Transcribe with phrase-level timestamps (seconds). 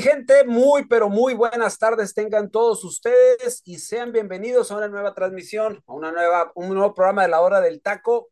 [0.00, 0.44] Gente?
[0.44, 5.82] Muy, pero muy buenas tardes tengan todos ustedes y sean bienvenidos a una nueva transmisión,
[5.86, 8.30] a una nueva, un nuevo programa de la hora del taco.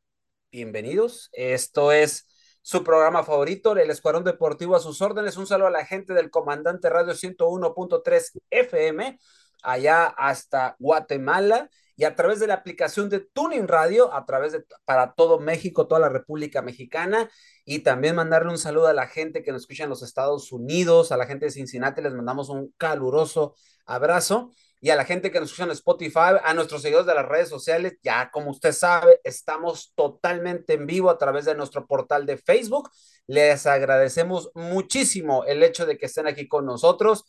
[0.50, 1.28] Bienvenidos.
[1.32, 2.26] Esto es
[2.62, 5.36] su programa favorito, el Escuadrón Deportivo a sus órdenes.
[5.36, 9.18] Un saludo a la gente del Comandante Radio 101.3 FM,
[9.62, 14.64] allá hasta Guatemala y a través de la aplicación de Tuning Radio, a través de
[14.84, 17.30] para todo México, toda la República Mexicana,
[17.64, 21.10] y también mandarle un saludo a la gente que nos escucha en los Estados Unidos,
[21.10, 23.54] a la gente de Cincinnati, les mandamos un caluroso
[23.86, 27.26] abrazo, y a la gente que nos escucha en Spotify, a nuestros seguidores de las
[27.26, 32.26] redes sociales, ya como usted sabe, estamos totalmente en vivo a través de nuestro portal
[32.26, 32.90] de Facebook.
[33.26, 37.24] Les agradecemos muchísimo el hecho de que estén aquí con nosotros.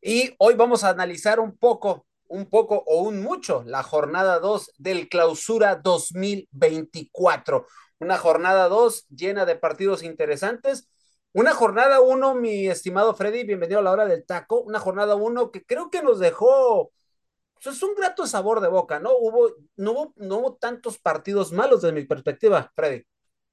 [0.00, 4.72] Y hoy vamos a analizar un poco un poco o un mucho la jornada 2
[4.78, 7.66] del clausura 2024.
[7.98, 10.88] Una jornada 2 llena de partidos interesantes.
[11.32, 14.60] Una jornada 1, mi estimado Freddy, bienvenido a la hora del taco.
[14.60, 16.92] Una jornada 1 que creo que nos dejó
[17.54, 19.16] pues, es un grato sabor de boca, ¿no?
[19.16, 23.04] Hubo, no hubo, no hubo tantos partidos malos desde mi perspectiva, Freddy.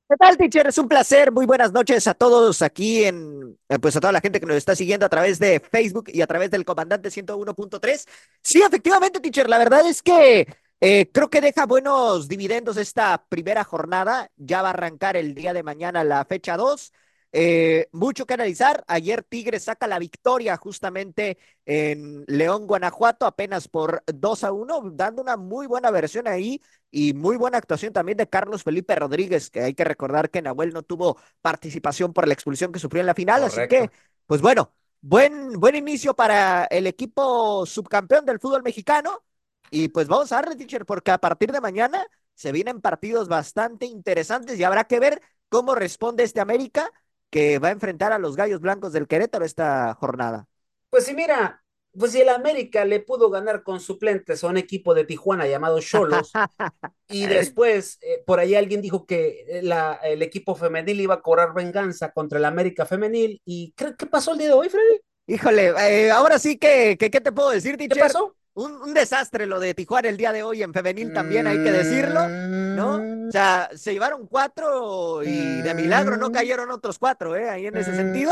[0.09, 0.67] ¿Qué tal, teacher?
[0.67, 1.31] Es un placer.
[1.31, 4.57] Muy buenas noches a todos aquí en, eh, pues a toda la gente que nos
[4.57, 8.05] está siguiendo a través de Facebook y a través del Comandante 101.3.
[8.41, 10.47] Sí, efectivamente, teacher, la verdad es que
[10.81, 14.29] eh, creo que deja buenos dividendos esta primera jornada.
[14.35, 16.91] Ya va a arrancar el día de mañana la fecha 2.
[17.35, 18.83] Eh, mucho que analizar.
[18.87, 25.23] Ayer Tigres saca la victoria justamente en León, Guanajuato, apenas por 2 a 1, dando
[25.23, 26.61] una muy buena versión ahí
[26.91, 30.73] y muy buena actuación también de Carlos Felipe Rodríguez, que hay que recordar que Nahuel
[30.73, 33.43] no tuvo participación por la expulsión que sufrió en la final.
[33.43, 33.89] Así que,
[34.27, 39.23] pues bueno, buen, buen inicio para el equipo subcampeón del fútbol mexicano.
[39.71, 42.05] Y pues vamos a darle, teacher, porque a partir de mañana
[42.35, 46.91] se vienen partidos bastante interesantes y habrá que ver cómo responde este América
[47.33, 50.47] que va a enfrentar a los Gallos Blancos del Querétaro esta jornada.
[50.91, 51.63] Pues sí, mira,
[51.97, 55.79] pues si el América le pudo ganar con suplentes a un equipo de Tijuana llamado
[55.81, 56.31] Cholos,
[57.09, 61.53] y después eh, por ahí alguien dijo que la, el equipo femenil iba a cobrar
[61.53, 65.01] venganza contra el América femenil, y ¿qué, qué pasó el día de hoy, Freddy?
[65.25, 67.95] Híjole, eh, ahora sí que, que, ¿qué te puedo decir, teacher?
[67.95, 68.35] ¿Qué pasó?
[68.55, 72.27] Un, desastre lo de Tijuana el día de hoy en femenil también, hay que decirlo,
[72.27, 73.27] ¿no?
[73.27, 77.49] O sea, se llevaron cuatro y de milagro no cayeron otros cuatro, ¿eh?
[77.49, 78.31] Ahí en ese sentido.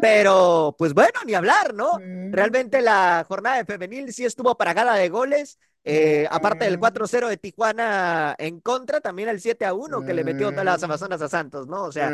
[0.00, 1.98] Pero, pues bueno, ni hablar, ¿no?
[2.30, 5.58] Realmente la jornada de femenil sí estuvo paragada de goles.
[5.88, 10.64] Eh, aparte del 4-0 de Tijuana en contra, también el 7-1 que le metió todas
[10.64, 11.84] las Amazonas a Santos, ¿no?
[11.84, 12.10] O sea,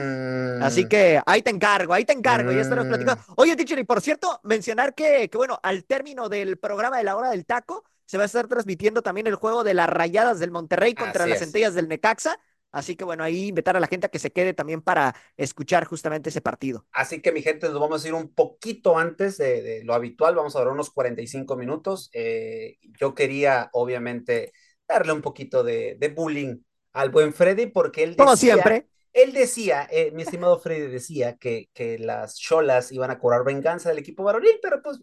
[0.61, 3.23] así que ahí te encargo, ahí te encargo, ya estaremos platicando.
[3.37, 7.17] Oye, teacher, y por cierto, mencionar que, que, bueno, al término del programa de la
[7.17, 10.51] hora del taco, se va a estar transmitiendo también el juego de las rayadas del
[10.51, 12.39] Monterrey contra las centellas del Necaxa.
[12.73, 15.85] Así que bueno, ahí invitar a la gente a que se quede también para escuchar
[15.85, 16.87] justamente ese partido.
[16.93, 20.57] Así que mi gente, nos vamos a ir un poquito antes de, lo habitual, vamos
[20.57, 22.11] a dar unos 45 minutos.
[22.15, 24.53] Eh, yo quería obviamente
[24.89, 26.57] darle un poquito de, bullying
[26.95, 28.17] al buen Freddy porque él...
[28.17, 28.89] Como siempre.
[29.13, 33.91] Él decía, eh, mi estimado Freddy decía que, que las cholas iban a cobrar venganza
[33.91, 35.01] del equipo varonil, pero pues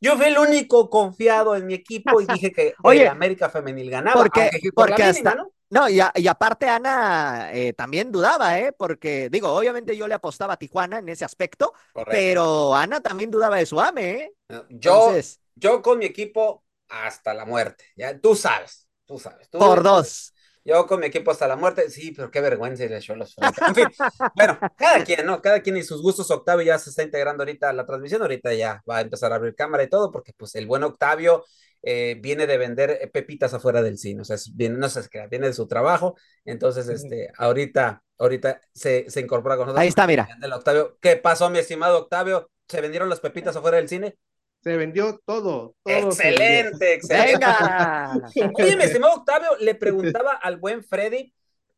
[0.00, 4.20] yo fui el único confiado en mi equipo y dije que Oye, América Femenil ganaba.
[4.20, 5.52] Porque, porque hasta, ¿no?
[5.70, 8.72] No, y, aparte Ana eh, también dudaba, ¿eh?
[8.72, 11.74] Porque, digo, obviamente yo le apostaba a Tijuana en ese aspecto,
[12.06, 14.32] pero Ana también dudaba de su AME, ¿eh?
[14.70, 15.12] Yo,
[15.54, 19.48] yo con mi equipo hasta la muerte, ya tú sabes, tú sabes.
[19.48, 20.32] por dos.
[20.64, 23.08] Yo con mi equipo hasta la muerte, sí, pero qué vergüenza y los.
[23.08, 23.88] En fin,
[24.34, 25.40] bueno, cada quien, ¿no?
[25.40, 26.30] Cada quien y sus gustos.
[26.30, 29.36] Octavio ya se está integrando ahorita a la transmisión, ahorita ya va a empezar a
[29.36, 31.44] abrir cámara y todo, porque pues el buen Octavio
[31.82, 35.46] eh, viene de vender eh, pepitas afuera del cine, o sea, viene, no sé, viene
[35.46, 39.82] de su trabajo, entonces, este, ahorita, ahorita se, se incorpora con nosotros.
[39.82, 40.28] Ahí está, mira.
[40.52, 42.50] Octavio, ¿qué pasó, mi estimado Octavio?
[42.66, 44.16] ¿Se vendieron las pepitas afuera del cine?
[44.62, 45.74] Se vendió todo.
[45.84, 47.32] excelente, excelente.
[47.32, 48.30] Venga.
[48.54, 51.32] Oye, mi estimado Octavio, le preguntaba al buen Freddy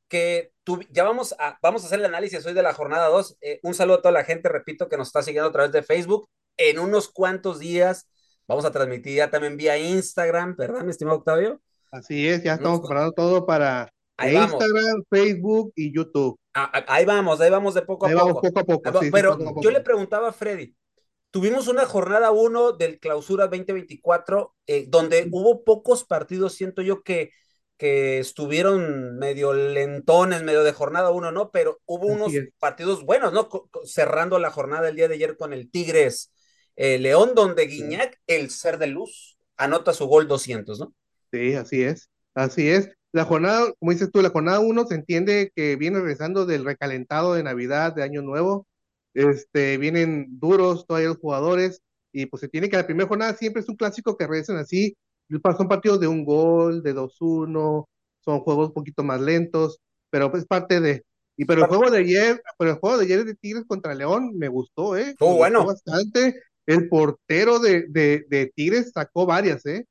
[0.09, 3.39] que tú, ya vamos a, vamos a hacer el análisis hoy de la jornada 2.
[3.41, 5.83] Eh, un saludo a toda la gente, repito, que nos está siguiendo a través de
[5.83, 6.29] Facebook.
[6.57, 8.09] En unos cuantos días
[8.49, 11.61] vamos a transmitir ya también vía Instagram, ¿verdad, mi estimado Octavio?
[11.93, 16.37] Así es, ya estamos preparando todo para Instagram, Facebook y YouTube.
[16.55, 18.27] Ah, ah, ahí vamos, ahí vamos de poco a ahí poco.
[18.27, 19.01] Vamos poco a poco.
[19.13, 20.75] pero yo le preguntaba a Freddy,
[21.31, 27.31] tuvimos una jornada 1 del clausura 2024 eh, donde hubo pocos partidos, siento yo que,
[27.77, 31.51] que estuvieron medio lentones, medio de jornada 1, ¿no?
[31.51, 33.49] Pero hubo unos partidos buenos, ¿no?
[33.85, 36.33] Cerrando la jornada el día de ayer con el Tigres
[36.77, 40.95] eh, León, donde Guiñac, el ser de luz, anota su gol 200, ¿no?
[41.33, 42.91] Sí, así es, así es.
[43.13, 47.35] La jornada, como dices tú, la jornada 1 se entiende que viene regresando del recalentado
[47.35, 48.67] de Navidad, de Año Nuevo,
[49.15, 53.63] este, vienen duros todavía los jugadores y pues se tiene que la primera jornada siempre
[53.63, 54.97] es un clásico que regresan así,
[55.57, 57.87] son partidos de un gol, de 2-1,
[58.21, 59.79] son juegos un poquito más lentos,
[60.11, 61.05] pero es parte de...
[61.37, 64.37] Y pero el juego de ayer, pero el juego de ayer de Tigres contra León
[64.37, 65.11] me gustó, ¿eh?
[65.11, 65.65] Estuvo bueno.
[65.65, 66.39] bastante.
[66.67, 69.87] El portero de, de, de, Tigres sacó varias, ¿eh?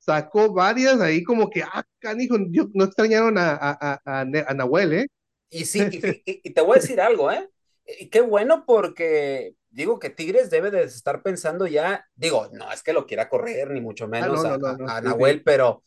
[0.00, 2.38] Sacó varias ahí como que, ah, canijo,
[2.74, 5.06] no extrañaron a, a, a, a Nahuel, ¿eh?
[5.50, 5.80] Y sí,
[6.24, 7.48] y, te voy a decir algo, ¿eh?
[7.86, 12.82] Y qué bueno porque digo que Tigres debe de estar pensando ya, digo, no es
[12.82, 15.82] que lo quiera correr, ni mucho ah, menos a, Nahuel, pero,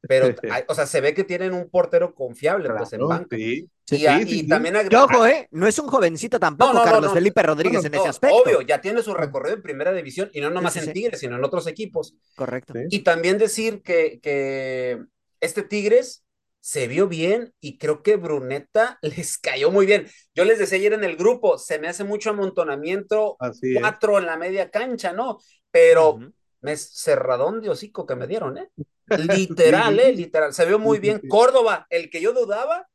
[0.00, 0.34] pero,
[0.68, 3.36] o sea, se ve que tienen un portero confiable, pues en banca.
[3.36, 5.48] y, y también ojo, ¿eh?
[5.50, 8.36] No es un jovencito tampoco, Carlos Felipe Rodríguez en ese aspecto.
[8.36, 11.44] Obvio, ya tiene su recorrido en primera división y no nomás en Tigres, sino en
[11.44, 12.14] otros equipos.
[12.34, 12.74] Correcto.
[12.90, 15.04] Y también decir que, que
[15.40, 16.25] este Tigres
[16.66, 20.08] se vio bien y creo que Bruneta les cayó muy bien.
[20.34, 23.36] Yo les decía ayer en el grupo, se me hace mucho amontonamiento,
[23.80, 25.38] cuatro en la media cancha, ¿no?
[25.70, 26.18] Pero
[26.62, 28.68] me cerradón de hocico que me dieron, ¿eh?
[29.06, 30.12] Literal, ¿eh?
[30.12, 30.52] Literal.
[30.52, 31.20] Se vio muy bien.
[31.28, 32.88] Córdoba, el que yo dudaba,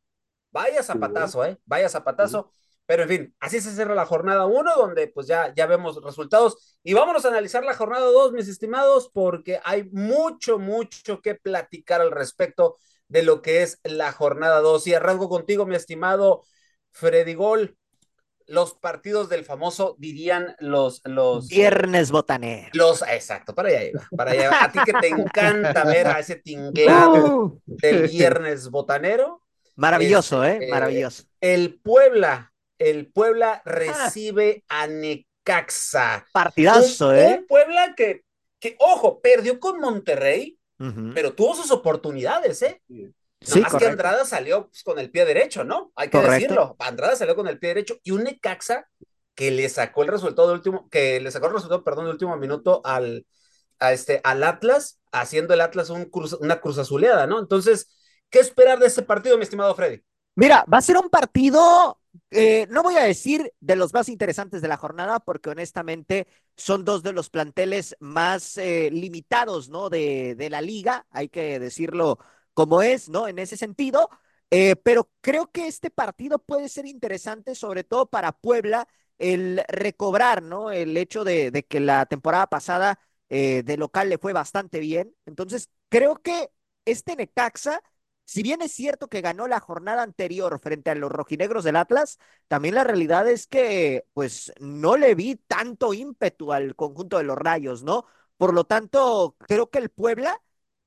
[0.51, 1.57] vaya zapatazo, ¿eh?
[1.63, 2.51] Vaya zapatazo.
[2.85, 6.77] Pero en fin, así se cierra la jornada uno, donde pues ya, ya vemos resultados.
[6.83, 12.01] Y vámonos a analizar la jornada dos, mis estimados, porque hay mucho, mucho que platicar
[12.01, 12.75] al respecto
[13.11, 14.87] de lo que es la jornada 2.
[14.87, 16.43] Y arranco contigo, mi estimado
[16.91, 17.77] Freddy Gol.
[18.47, 21.01] Los partidos del famoso, dirían los...
[21.05, 22.69] los Viernes botanero.
[22.73, 24.63] Los, exacto, para allá para allá.
[24.63, 27.61] A ti que te encanta ver a ese tinglado uh.
[27.65, 29.41] del viernes botanero.
[29.75, 30.53] Maravilloso, ¿eh?
[30.53, 31.23] Este, Maravilloso.
[31.39, 36.25] El Puebla, el Puebla recibe a Necaxa.
[36.33, 37.37] Partidazo, ¿eh?
[37.39, 38.23] Un Puebla que,
[38.59, 40.59] que, ojo, perdió con Monterrey,
[41.13, 42.81] pero tuvo sus oportunidades, ¿eh?
[43.41, 45.91] Sí, más que Andrada salió pues, con el pie derecho, ¿no?
[45.95, 46.75] Hay que decirlo.
[46.79, 48.87] Andrada salió con el pie derecho y un Necaxa
[49.33, 52.37] que le sacó el resultado de último, que le sacó el resultado, perdón, de último
[52.37, 53.25] minuto al,
[53.79, 57.39] a este, al Atlas, haciendo el Atlas un una cruz azuleada, ¿no?
[57.39, 57.89] Entonces,
[58.29, 60.03] ¿qué esperar de este partido, mi estimado Freddy?
[60.35, 61.99] Mira, va a ser un partido,
[62.29, 66.83] eh, no voy a decir de los más interesantes de la jornada, porque honestamente son
[66.85, 69.89] dos de los planteles más eh, limitados, ¿no?
[69.89, 72.19] De, de, la liga, hay que decirlo
[72.53, 73.27] como es, ¿no?
[73.27, 74.09] En ese sentido,
[74.49, 78.87] eh, pero creo que este partido puede ser interesante, sobre todo para Puebla,
[79.17, 80.71] el recobrar, ¿no?
[80.71, 82.99] El hecho de, de que la temporada pasada
[83.29, 85.15] de local le fue bastante bien.
[85.25, 86.49] Entonces, creo que
[86.83, 87.81] este Necaxa
[88.25, 92.17] si bien es cierto que ganó la jornada anterior frente a los rojinegros del Atlas,
[92.47, 97.37] también la realidad es que pues no le vi tanto ímpetu al conjunto de los
[97.37, 98.05] Rayos, ¿no?
[98.37, 100.41] Por lo tanto, creo que el Puebla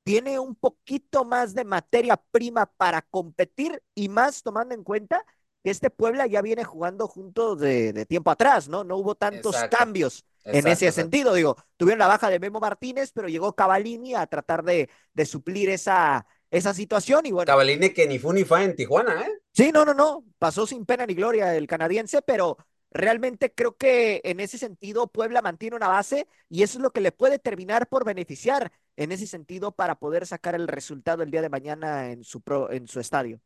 [0.04, 5.24] tiene un poquito más de materia prima para competir y más tomando en cuenta
[5.62, 8.84] que este Puebla ya viene jugando junto de, tiempo atrás, ¿no?
[8.84, 11.32] No hubo tantos cambios en ese sentido.
[11.32, 15.70] Digo, tuvieron la baja de Memo Martínez, pero llegó Cavalini a tratar de, de suplir
[15.70, 17.46] esa, esa situación y bueno.
[17.46, 19.32] Cavaline que ni fu ni fa en Tijuana, ¿eh?
[19.52, 22.56] Sí, no, no, no, pasó sin pena ni gloria el canadiense, pero
[22.90, 27.00] realmente creo que en ese sentido Puebla mantiene una base y eso es lo que
[27.00, 31.42] le puede terminar por beneficiar en ese sentido para poder sacar el resultado el día
[31.42, 33.40] de mañana en su, pro, en su estadio.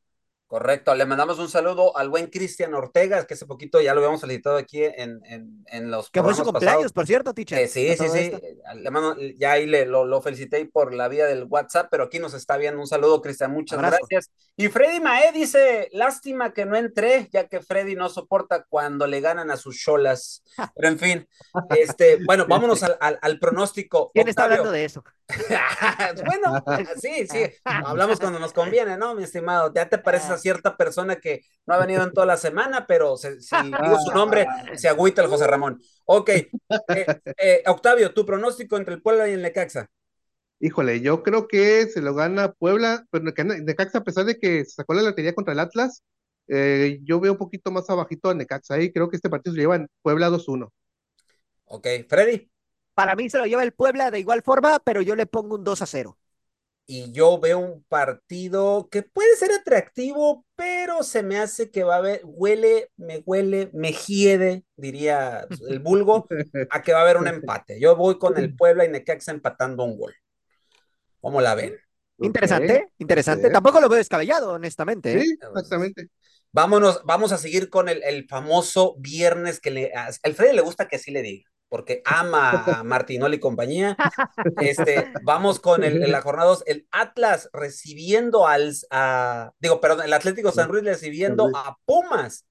[0.49, 4.23] Correcto, le mandamos un saludo al buen Cristian Ortega, que hace poquito ya lo habíamos
[4.23, 7.59] felicitado aquí en, en, en los Que fue su cumpleaños, por cierto, teacher.
[7.59, 8.33] Eh, sí, sí, sí,
[8.77, 12.19] le mando, ya ahí le, lo, lo, felicité por la vía del WhatsApp, pero aquí
[12.19, 12.81] nos está viendo.
[12.81, 14.31] Un saludo, Cristian, muchas gracias.
[14.57, 19.21] Y Freddy Mae dice, lástima que no entré, ya que Freddy no soporta cuando le
[19.21, 20.43] ganan a sus cholas.
[20.75, 21.29] Pero en fin,
[21.77, 24.11] este, bueno, vámonos al, al, pronóstico.
[24.15, 25.05] ¿Quién está hablando de eso?
[26.25, 26.65] bueno,
[27.01, 29.71] sí, sí, hablamos cuando nos conviene, ¿no, mi estimado?
[29.75, 33.17] Ya te pareces a cierta persona que no ha venido en toda la semana, pero
[33.17, 33.29] si
[33.83, 35.81] digo su nombre, se agüita el José Ramón.
[36.07, 36.51] Ok, eh,
[37.37, 39.91] eh, Octavio, tu pronóstico entre el Puebla y el Necaxa.
[40.61, 44.73] Híjole, yo creo que se lo gana Puebla, pero Necaxa, a pesar de que se
[44.73, 46.03] sacó la lotería contra el Atlas,
[46.49, 49.61] eh, yo veo un poquito más abajito a Necaxa y creo que este partido se
[49.61, 50.73] lleva en Puebla 2-1.
[51.67, 52.51] Ok, Freddy.
[52.95, 55.63] Para mí se lo lleva el Puebla de igual forma, pero yo le pongo un
[55.63, 56.18] 2 a 0.
[56.91, 61.97] Y yo veo un partido que puede ser atractivo, pero se me hace que va
[61.97, 66.27] a haber, huele, me huele, me hiede, diría el vulgo,
[66.71, 67.79] a que va a haber un empate.
[67.79, 70.15] Yo voy con el Puebla y Necaxa empatando un gol.
[71.21, 71.77] ¿Cómo la ven?
[72.21, 73.51] Interesante, interesante.
[73.51, 75.13] Tampoco lo veo descabellado, honestamente.
[75.13, 75.21] ¿eh?
[75.21, 76.09] Sí, exactamente.
[76.53, 79.93] Vámonos, vamos a seguir con el, el famoso viernes que le.
[79.95, 83.97] A Alfredo le gusta que así le diga porque ama a Martinoli y compañía.
[84.61, 90.13] Este, vamos con el, la jornada 2, el Atlas recibiendo al, a, digo, perdón, el
[90.13, 92.47] Atlético San Luis recibiendo a Pumas.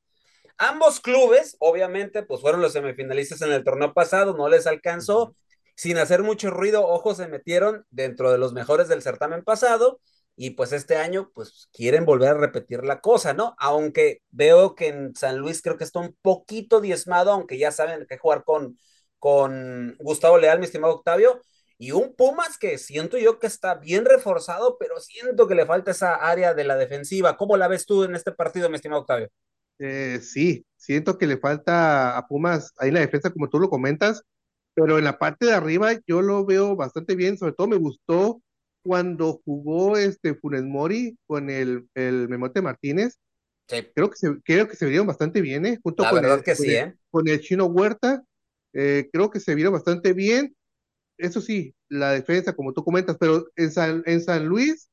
[0.58, 5.36] Ambos clubes, obviamente, pues fueron los semifinalistas en el torneo pasado, no les alcanzó.
[5.76, 10.00] Sin hacer mucho ruido, ojos se metieron dentro de los mejores del certamen pasado
[10.36, 13.56] y pues este año pues quieren volver a repetir la cosa, ¿no?
[13.60, 18.06] Aunque veo que en San Luis creo que está un poquito diezmado, aunque ya saben
[18.08, 18.80] que jugar con,
[19.20, 21.42] con Gustavo Leal, mi estimado Octavio,
[21.78, 25.92] y un Pumas que siento yo que está bien reforzado, pero siento que le falta
[25.92, 27.38] esa área de la defensiva.
[27.38, 29.30] ¿Cómo la ves tú en este partido, mi estimado Octavio?
[29.80, 34.24] Eh, sí, siento que le falta a Pumas ahí la defensa, como tú lo comentas,
[34.74, 38.42] pero en la parte de arriba yo lo veo bastante bien, sobre todo me gustó
[38.84, 43.20] cuando jugó este Funes Mori con el, el Memote Martínez.
[43.68, 45.78] Creo, que se, creo que se vieron bastante bien, ¿eh?
[45.84, 46.96] Junto la con verdad el, que con sí, el, ¿eh?
[47.12, 48.24] Con el Chino Huerta,
[48.74, 50.56] eh, creo que se vieron bastante bien.
[51.18, 54.90] Eso sí, la defensa, como tú comentas, pero en San, en San Luis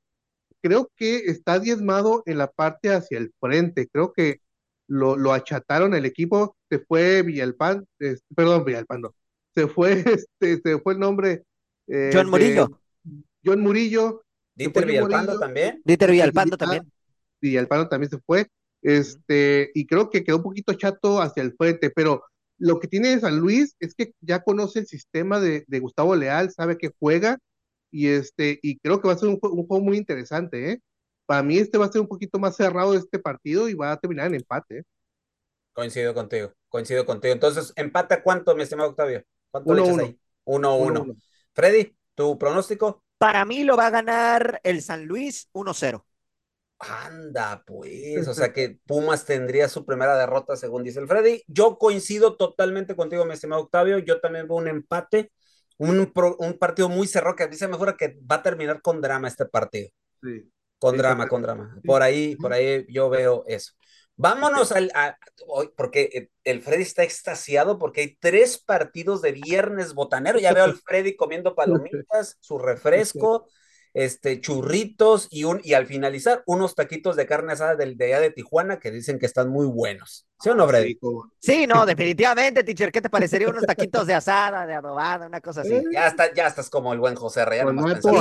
[0.62, 3.86] creo que está diezmado en la parte hacia el frente.
[3.92, 4.40] Creo que
[4.88, 6.56] lo, lo achataron el equipo.
[6.70, 9.14] Se fue Villalpan, eh, perdón, Villalpan, no.
[9.54, 9.92] Se fue,
[10.40, 11.44] este, se fue el nombre.
[11.86, 12.80] Eh, John Murillo.
[13.02, 14.22] De, John Murillo.
[14.54, 15.82] Dieter Villalpando también.
[15.84, 16.90] Dieter Villalpando también.
[17.42, 18.46] Villalpando también se fue.
[18.80, 22.24] Este, y creo que quedó un poquito chato hacia el frente, pero
[22.58, 26.50] lo que tiene San Luis es que ya conoce el sistema de, de Gustavo Leal,
[26.50, 27.38] sabe que juega
[27.90, 30.80] y este y creo que va a ser un, un, juego muy interesante, ¿eh?
[31.26, 33.96] Para mí este va a ser un poquito más cerrado este partido y va a
[33.96, 34.78] terminar en empate.
[34.78, 34.82] ¿eh?
[35.72, 37.32] Coincido contigo, coincido contigo.
[37.32, 39.24] Entonces, ¿empata cuánto, mi estimado Octavio?
[39.50, 40.04] ¿Cuánto uno, le echas uno.
[40.04, 40.18] ahí?
[40.44, 41.00] 1-1.
[41.02, 41.16] Uno,
[41.54, 43.02] Freddy, ¿tu pronóstico?
[43.18, 46.04] Para mí lo va a ganar el San Luis 1-0.
[46.88, 51.42] Anda, pues, o sea que Pumas tendría su primera derrota, según dice el Freddy.
[51.46, 53.98] Yo coincido totalmente contigo, mi estimado Octavio.
[53.98, 55.32] Yo también veo un empate,
[55.78, 58.42] un, pro, un partido muy cerrado que a mí se me jura que va a
[58.42, 59.88] terminar con drama este partido.
[60.22, 60.50] Sí.
[60.78, 61.78] Con sí, drama, con drama.
[61.84, 63.72] Por ahí, por ahí yo veo eso.
[64.16, 65.16] Vámonos al, a,
[65.76, 70.38] porque el Freddy está extasiado porque hay tres partidos de viernes botanero.
[70.38, 73.48] Ya veo al Freddy comiendo palomitas, su refresco
[73.94, 78.20] este, churritos y, un, y al finalizar unos taquitos de carne asada del de allá
[78.20, 80.26] de Tijuana que dicen que están muy buenos.
[80.40, 80.98] ¿Sí o no, Freddy?
[81.38, 82.90] Sí, no, definitivamente, teacher.
[82.90, 85.80] ¿Qué te parecería unos taquitos de asada, de adobada, una cosa así?
[85.92, 87.64] Ya, está, ya estás como el buen José Reyes.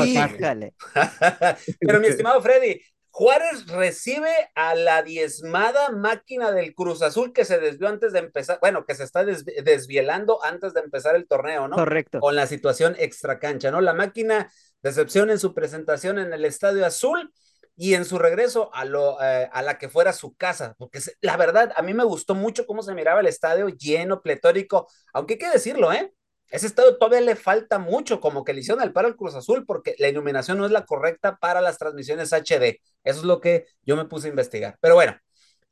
[0.05, 0.75] Híjale.
[1.79, 2.79] Pero mi estimado Freddy,
[3.15, 8.57] Juárez recibe a la diezmada máquina del Cruz Azul que se desvió antes de empezar,
[8.59, 11.75] bueno, que se está des, desvielando antes de empezar el torneo, ¿no?
[11.75, 12.19] Correcto.
[12.19, 13.81] Con la situación extracancha, ¿no?
[13.81, 14.51] La máquina
[14.81, 17.31] decepción en su presentación en el Estadio Azul
[17.75, 21.13] y en su regreso a, lo, eh, a la que fuera su casa, porque se,
[21.21, 25.33] la verdad, a mí me gustó mucho cómo se miraba el estadio lleno, pletórico, aunque
[25.33, 26.11] hay que decirlo, ¿eh?
[26.53, 29.65] Ese estadio todavía le falta mucho, como que le hicieron el paro al Cruz Azul,
[29.65, 32.79] porque la iluminación no es la correcta para las transmisiones HD.
[33.03, 34.77] Eso es lo que yo me puse a investigar.
[34.79, 35.17] Pero bueno,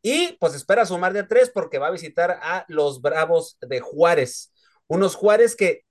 [0.01, 4.51] y pues espera sumar de tres porque va a visitar a los Bravos de Juárez.
[4.88, 5.83] Unos Juárez que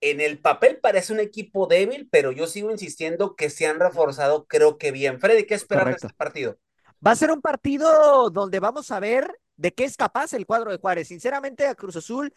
[0.00, 4.46] en el papel parece un equipo débil, pero yo sigo insistiendo que se han reforzado,
[4.46, 5.20] creo que bien.
[5.20, 6.06] Freddy, ¿qué esperar Correcto.
[6.06, 6.58] de este partido?
[7.06, 10.70] Va a ser un partido donde vamos a ver de qué es capaz el cuadro
[10.70, 11.08] de Juárez.
[11.08, 12.32] Sinceramente, a Cruz Azul,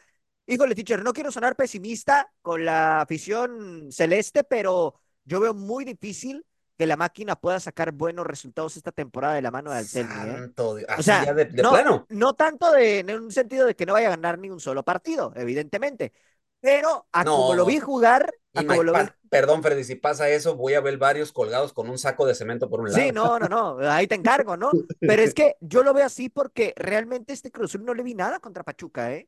[0.47, 6.45] híjole, teacher, no quiero sonar pesimista con la afición celeste, pero yo veo muy difícil
[6.77, 10.13] que la máquina pueda sacar buenos resultados esta temporada de la mano de Alcelmi.
[10.13, 10.51] ¿eh?
[10.97, 12.05] O sea, de, de no, plano.
[12.09, 14.83] no tanto de, en un sentido de que no vaya a ganar ni un solo
[14.83, 16.11] partido, evidentemente,
[16.59, 17.37] pero a no.
[17.37, 18.33] como lo vi jugar.
[18.53, 18.99] A como lo vi...
[19.29, 22.69] Perdón, Freddy, si pasa eso, voy a ver varios colgados con un saco de cemento
[22.69, 23.01] por un lado.
[23.01, 24.71] Sí, no, no, no, ahí te encargo, ¿no?
[24.99, 28.39] Pero es que yo lo veo así porque realmente este Cruz no le vi nada
[28.39, 29.27] contra Pachuca, ¿eh?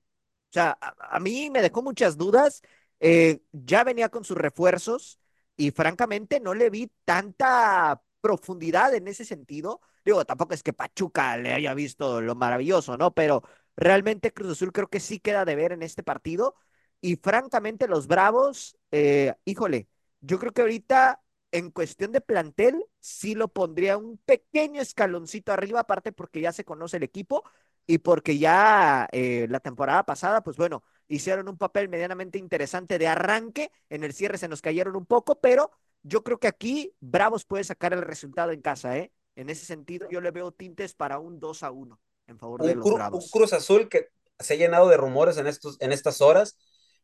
[0.49, 2.61] O sea, a, mí me dejó muchas dudas.
[2.99, 5.19] Eh, ya venía con sus refuerzos
[5.55, 9.81] y francamente no le vi tanta profundidad en ese sentido.
[10.05, 13.13] Digo, tampoco es que Pachuca le haya visto lo maravilloso, ¿no?
[13.13, 13.43] Pero
[13.75, 16.55] realmente Cruz Azul creo que sí queda de ver en este partido.
[17.01, 19.87] Y francamente, los Bravos, eh, híjole,
[20.21, 25.81] yo creo que ahorita en cuestión de plantel sí lo pondría un pequeño escaloncito arriba,
[25.81, 27.43] aparte porque ya se conoce el equipo
[27.87, 33.07] y porque ya eh, la temporada pasada, pues bueno, hicieron un papel medianamente interesante de
[33.07, 35.71] arranque, en el cierre se nos cayeron un poco, pero
[36.03, 39.11] yo creo que aquí Bravos puede sacar el resultado en casa, ¿eh?
[39.35, 42.75] En ese sentido, yo le veo tintes para un 2 a 1 en favor de
[42.75, 43.25] los Bravos.
[43.25, 46.57] Un Cruz Azul que se ha llenado de rumores en, estos, en estas horas.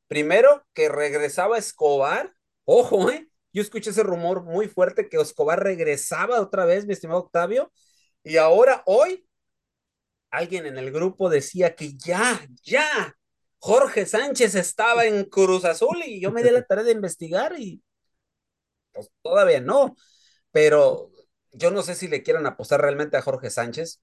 [0.08, 2.34] Primero, que regresaba Escobar.
[2.66, 3.30] Ojo, ¿eh?
[3.54, 7.72] Yo escuché ese rumor muy fuerte que Escobar regresaba otra vez, mi estimado Octavio.
[8.24, 9.28] Y ahora, hoy,
[10.34, 13.16] alguien en el grupo decía que ya, ya,
[13.60, 17.82] Jorge Sánchez estaba en Cruz Azul y yo me di la tarea de investigar y
[18.92, 19.96] pues todavía no,
[20.52, 21.12] pero
[21.52, 24.02] yo no sé si le quieran apostar realmente a Jorge Sánchez.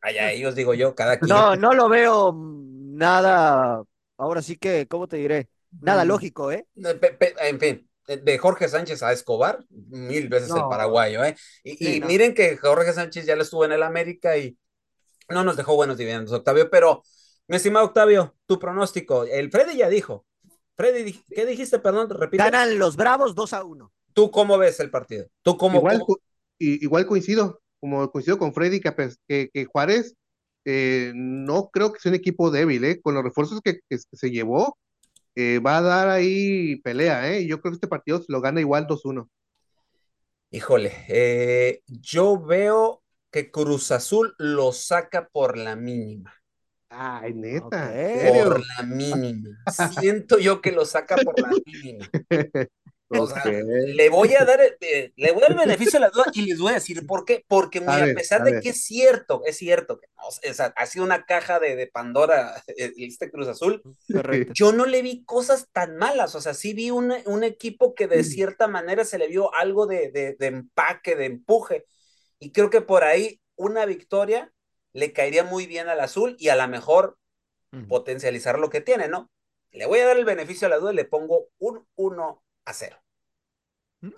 [0.00, 1.28] Allá ellos digo yo, cada quien.
[1.28, 3.82] No, no lo veo nada,
[4.16, 5.48] ahora sí que, ¿cómo te diré?
[5.80, 6.08] Nada mm.
[6.08, 6.66] lógico, ¿eh?
[6.76, 11.34] En fin, de Jorge Sánchez a Escobar, mil veces el paraguayo, ¿eh?
[11.64, 14.56] Y, miren que Jorge Sánchez ya lo estuvo en el América y
[15.28, 17.02] no nos dejó buenos dividendos, Octavio, pero
[17.48, 19.24] mi estimado Octavio, tu pronóstico.
[19.24, 20.24] El Freddy ya dijo.
[20.76, 21.78] Freddy, ¿qué dijiste?
[21.78, 22.42] Perdón, repite.
[22.42, 23.92] Ganan los Bravos 2 a 1.
[24.12, 25.26] ¿Tú cómo ves el partido?
[25.42, 26.02] ¿Tú cómo, igual,
[26.58, 30.14] igual coincido, como coincido con Freddy, que, que, Juárez
[30.64, 33.00] eh, no creo que sea un equipo débil, ¿eh?
[33.00, 34.78] Con los refuerzos que, se llevó,
[35.34, 37.46] eh, va a dar ahí pelea, ¿eh?
[37.46, 39.28] Yo creo que este partido se lo gana igual 2-1.
[40.50, 43.03] Híjole, eh, yo veo
[43.34, 46.32] que Cruz Azul lo saca por la mínima.
[46.88, 47.92] Ay, neta.
[48.32, 49.58] Por la mínima.
[49.98, 52.08] Siento yo que lo saca por la mínima.
[53.10, 56.10] O sea, le voy a dar, eh, le voy a dar el beneficio de la
[56.10, 57.44] duda y les voy a decir por qué.
[57.46, 60.08] Porque a, pesar de que es cierto, es cierto que
[60.74, 63.82] ha sido una caja de, de, Pandora eh, este Cruz Azul,
[64.52, 66.34] yo no le vi cosas tan malas.
[66.34, 68.24] O sea, sí vi un, un equipo que de mm.
[68.24, 71.84] cierta manera se le vio algo de, de, de empaque, de empuje.
[72.44, 74.52] Y creo que por ahí una victoria
[74.92, 77.16] le caería muy bien al azul y a lo mejor
[77.88, 79.30] potencializar lo que tiene, ¿no?
[79.72, 82.72] Le voy a dar el beneficio a la duda y le pongo un 1 a
[82.74, 83.02] 0.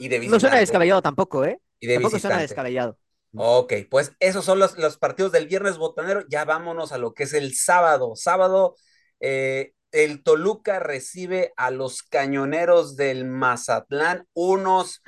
[0.00, 1.61] Y de no suena descabellado tampoco, ¿eh?
[1.78, 2.99] Y de tampoco suena descabellado.
[3.37, 6.25] Ok, pues esos son los, los, partidos del viernes botanero.
[6.28, 8.17] Ya vámonos a lo que es el sábado.
[8.17, 8.75] Sábado,
[9.21, 15.00] eh, el Toluca recibe a los cañoneros del Mazatlán, unos,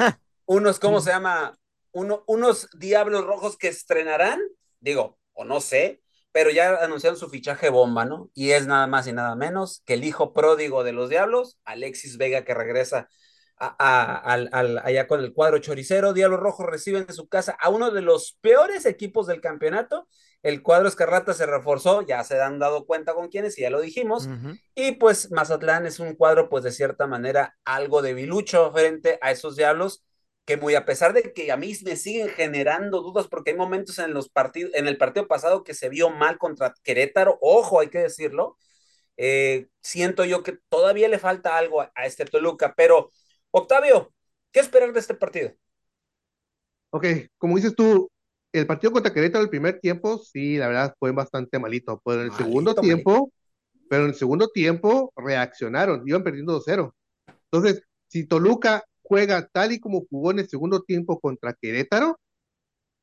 [0.47, 1.58] unos, ¿cómo se llama?
[1.99, 4.41] Uno, unos diablos rojos que estrenarán,
[4.81, 6.01] digo, o no sé,
[6.33, 8.31] pero ya anunciaron su fichaje bomba, ¿no?
[8.35, 12.17] Y es nada más y nada menos que el hijo pródigo de los Diablos, Alexis
[12.17, 13.09] Vega, que regresa
[13.57, 14.35] a,
[14.85, 16.13] allá con el cuadro choricero.
[16.13, 20.09] Diablos Rojos reciben en su casa a uno de los peores equipos del campeonato.
[20.43, 23.81] El cuadro Escarrata se reforzó, ya se han dado cuenta con quiénes, y ya lo
[23.81, 24.29] dijimos.
[24.75, 29.57] Y pues Mazatlán es un cuadro, pues de cierta manera, algo debilucho frente a esos
[29.57, 30.05] Diablos
[30.49, 33.99] que muy a pesar de que a mí me siguen generando dudas, porque hay momentos
[33.99, 37.89] en los partidos, en el partido pasado que se vio mal contra Querétaro, ojo, hay
[37.89, 38.57] que decirlo,
[39.19, 43.11] eh, siento yo que todavía le falta algo a, este Toluca, pero
[43.51, 44.15] Octavio,
[44.51, 45.53] ¿qué esperar de este partido?
[46.93, 47.05] Ok,
[47.37, 48.11] como dices tú,
[48.51, 52.29] el partido contra Querétaro el primer tiempo, sí, la verdad fue bastante malito, pero en
[52.29, 53.31] el segundo tiempo,
[53.91, 56.95] pero en el segundo tiempo reaccionaron, iban perdiendo 2-0.
[57.53, 62.21] Entonces, si Toluca juega tal y como jugó en el segundo tiempo contra Querétaro,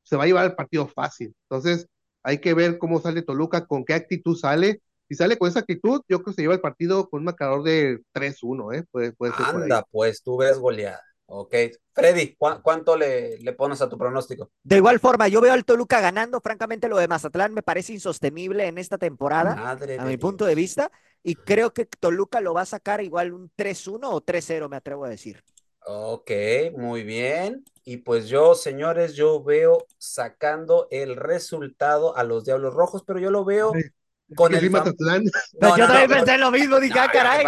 [0.04, 1.34] se va a llevar el partido fácil.
[1.50, 1.88] Entonces,
[2.22, 4.80] hay que ver cómo sale Toluca, con qué actitud sale.
[5.08, 7.62] Si sale con esa actitud, yo creo que se lleva el partido con un marcador
[7.62, 8.84] de 3-1, ¿eh?
[8.90, 11.02] Puede, puede ser Anda, pues tú ves goleada.
[11.26, 11.54] Ok.
[11.92, 14.50] Freddy, ¿cuánto le, le, pones a tu pronóstico?
[14.62, 16.40] De igual forma, yo veo al Toluca ganando.
[16.40, 20.90] Francamente, lo de Mazatlán me parece insostenible en esta temporada, a mi punto de vista.
[21.24, 25.04] Y creo que Toluca lo va a sacar igual un 3-1 o 3-0, me atrevo
[25.04, 25.42] a decir.
[25.88, 26.32] Ok,
[26.76, 27.64] muy bien.
[27.84, 33.30] Y pues yo, señores, yo veo sacando el resultado a los Diablos Rojos, pero yo
[33.30, 33.72] lo veo
[34.34, 34.68] con el.
[34.68, 35.22] Mazatlán.
[35.60, 37.46] No, yo también pensé lo mismo, dije, ah, caray.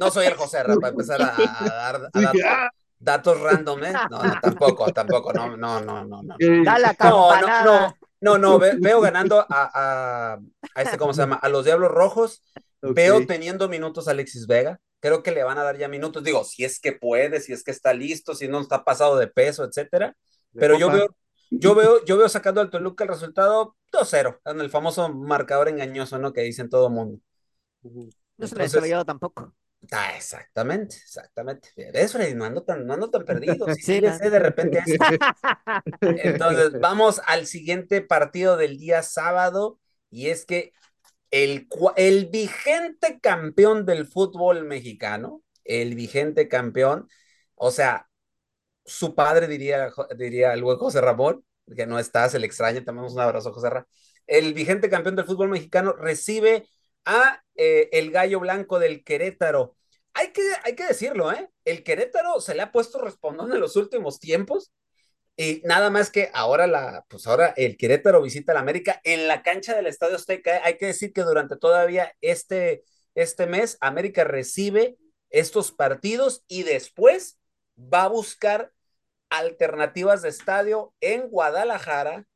[0.00, 2.70] No soy el José para empezar a, dar, ah.
[2.98, 3.92] datos random, ¿eh?
[4.10, 6.22] No, no, tampoco, tampoco, no, no, no, no.
[6.24, 6.36] no.
[6.64, 7.96] Da la campanada.
[8.20, 10.38] No, no, no, veo ganando a, a,
[10.74, 11.36] a, este, ¿cómo se llama?
[11.36, 12.42] A los Diablos Rojos.
[12.82, 16.22] Veo teniendo minutos a Alexis Vega creo que le van a dar ya minutos.
[16.24, 19.28] Digo, si es que puede, si es que está listo, si no está pasado de
[19.28, 20.16] peso, etcétera.
[20.52, 21.16] Pero yo veo,
[21.50, 26.18] yo veo, yo veo sacando al Toluca el resultado 2-0, en el famoso marcador engañoso,
[26.18, 26.32] ¿no?
[26.32, 27.20] Que dicen todo mundo.
[28.38, 29.54] No se ha tampoco.
[29.92, 31.68] Ah, exactamente, exactamente.
[31.76, 33.66] Eso, no ando tan, no ando tan perdido.
[33.76, 34.82] Sí, sí, de repente.
[36.00, 39.78] Entonces, vamos al siguiente partido del día sábado,
[40.10, 40.72] y es que
[41.30, 47.08] el, el vigente campeón del fútbol mexicano, el vigente campeón,
[47.54, 48.08] o sea,
[48.84, 52.90] su padre diría, diría el buen José Ramón, que no está, se le extraña, te
[52.90, 53.88] un abrazo, José Ramón.
[54.26, 56.68] El vigente campeón del fútbol mexicano recibe
[57.04, 59.76] a eh, el gallo blanco del Querétaro,
[60.16, 61.50] hay que, hay que decirlo, ¿eh?
[61.66, 64.72] El Querétaro se le ha puesto respondón en los últimos tiempos
[65.36, 69.42] y nada más que ahora la, pues ahora el Querétaro visita la América en la
[69.42, 70.62] cancha del Estadio Azteca.
[70.64, 74.96] Hay que decir que durante todavía este, este mes América recibe
[75.28, 77.38] estos partidos y después
[77.78, 78.72] va a buscar
[79.28, 82.26] alternativas de estadio en Guadalajara.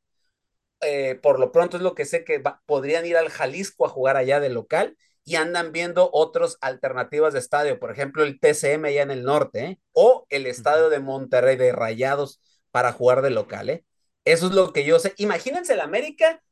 [0.83, 4.17] Eh, por lo pronto es lo que sé que podrían ir al Jalisco a jugar
[4.17, 9.03] allá de local y andan viendo otras alternativas de estadio, por ejemplo el TCM allá
[9.03, 9.81] en el norte, ¿eh?
[9.93, 13.85] o el estadio de Monterrey de Rayados para jugar de local, ¿eh?
[14.25, 15.15] Eso es lo que yo sé.
[15.17, 16.43] Imagínense el América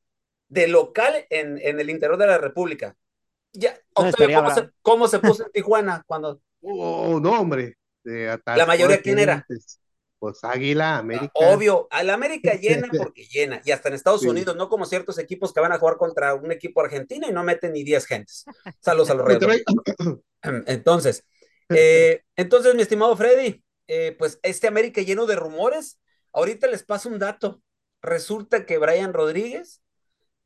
[0.48, 2.96] de local en, en el interior de la República.
[3.52, 6.40] Ya, Octavio, ¿cómo, se, ¿cómo, se, puso en Tijuana cuando?
[6.60, 7.76] Oh, no, hombre.
[8.04, 9.46] la mayoría, ¿quién era?
[10.18, 11.30] Pues Águila, América.
[11.34, 13.60] Obvio, al América llena porque llena.
[13.64, 14.28] Y hasta en Estados sí.
[14.28, 17.44] Unidos, no como ciertos equipos que van a jugar contra un equipo argentino y no
[17.44, 18.44] meten ni 10 gentes.
[18.80, 19.64] Saludos a los reyes.
[20.66, 21.24] Entonces,
[21.70, 25.98] eh, entonces, mi estimado Freddy, eh, pues este América lleno de rumores,
[26.32, 27.62] Ahorita les paso un dato.
[28.02, 29.82] Resulta que Brian Rodríguez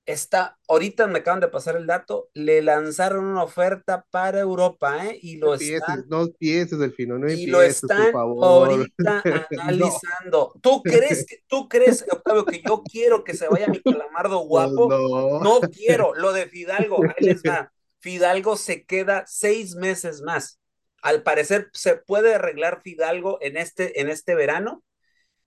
[0.06, 5.18] está, ahorita me acaban de pasar el dato, le lanzaron una oferta para Europa, ¿eh?
[5.22, 8.70] Y lo no están, pienses, no pienses, Delfino, no y lo están por favor.
[8.70, 9.22] ahorita
[9.60, 10.52] analizando.
[10.54, 10.60] no.
[10.60, 14.88] ¿Tú crees, que, tú crees, Octavio, que yo quiero que se vaya mi calamardo guapo?
[14.88, 16.14] No, no quiero.
[16.14, 17.72] Lo de Fidalgo, ahí les va.
[18.00, 20.58] Fidalgo se queda seis meses más.
[21.02, 24.82] Al parecer se puede arreglar Fidalgo en este, en este verano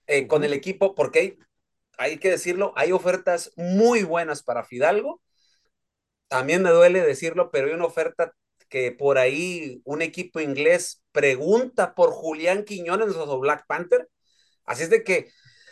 [0.07, 1.39] eh, con el equipo, porque hay,
[1.97, 5.21] hay, que decirlo, hay ofertas muy buenas para Fidalgo.
[6.27, 8.33] También me duele decirlo, pero hay una oferta
[8.69, 14.09] que por ahí un equipo inglés pregunta por Julián Quiñones o Black Panther.
[14.65, 15.29] Así es de que,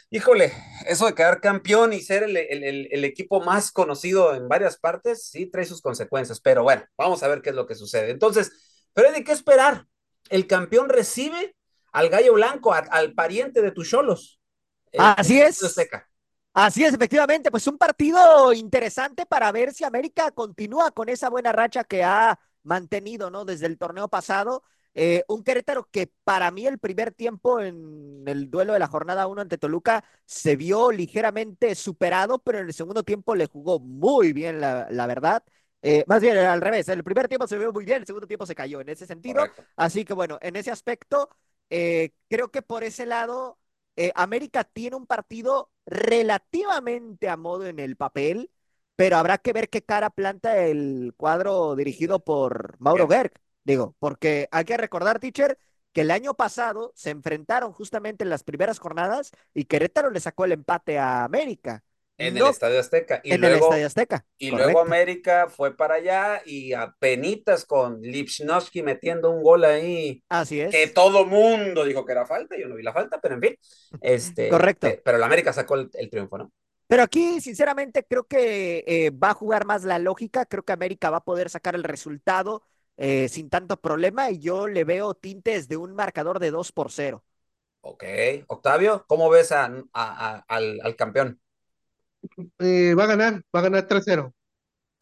[0.09, 0.53] híjole,
[0.87, 4.77] eso de quedar campeón y ser el, el, el, el, equipo más conocido en varias
[4.77, 8.11] partes, sí trae sus consecuencias, pero bueno, vamos a ver qué es lo que sucede.
[8.11, 8.51] Entonces,
[8.95, 9.87] Freddy, ¿qué esperar?
[10.29, 11.55] El campeón recibe
[11.93, 14.41] al gallo blanco, a, al pariente de tus cholos.
[14.97, 15.57] Así es.
[15.57, 16.09] Seca.
[16.53, 21.51] Así es, efectivamente, pues un partido interesante para ver si América continúa con esa buena
[21.51, 23.43] racha que ha mantenido, ¿no?
[23.43, 24.63] Desde el torneo pasado.
[24.95, 29.25] Eh, un Querétaro que para mí el primer tiempo en el duelo de la jornada
[29.25, 34.33] 1 ante Toluca se vio ligeramente superado, pero en el segundo tiempo le jugó muy
[34.33, 35.43] bien, la, la verdad.
[35.81, 38.45] Eh, más bien al revés, el primer tiempo se vio muy bien, el segundo tiempo
[38.45, 39.39] se cayó en ese sentido.
[39.41, 39.63] Correcto.
[39.75, 41.29] Así que bueno, en ese aspecto,
[41.75, 43.57] eh, creo que por ese lado,
[43.95, 48.51] eh, América tiene un partido relativamente a modo en el papel,
[48.95, 53.33] pero habrá que ver qué cara planta el cuadro dirigido por Mauro Gerg.
[53.63, 55.57] Digo, porque hay que recordar, teacher,
[55.93, 60.45] que el año pasado se enfrentaron justamente en las primeras jornadas y Querétaro le sacó
[60.45, 61.83] el empate a América.
[62.17, 63.21] En no, el Estadio Azteca.
[63.23, 64.25] Y en luego, el Estadio Azteca.
[64.37, 64.71] Y correcto.
[64.71, 70.23] luego América fue para allá y a penitas con Lipschnowski metiendo un gol ahí.
[70.29, 70.71] Así es.
[70.71, 72.55] Que todo mundo dijo que era falta.
[72.57, 73.55] Yo no vi la falta, pero en fin.
[74.01, 74.87] Este, correcto.
[74.87, 76.51] Eh, pero el América sacó el, el, triunfo, ¿no?
[76.87, 80.45] Pero aquí, sinceramente, creo que eh, va a jugar más la lógica.
[80.45, 82.63] Creo que América va a poder sacar el resultado
[82.97, 84.29] eh, sin tanto problema.
[84.29, 87.23] Y yo le veo tintes de un marcador de 2 por 0.
[87.81, 88.03] Ok.
[88.47, 91.39] Octavio, ¿cómo ves a, a, a, al, al campeón?
[92.59, 94.33] Eh, va a ganar, va a ganar 3-0.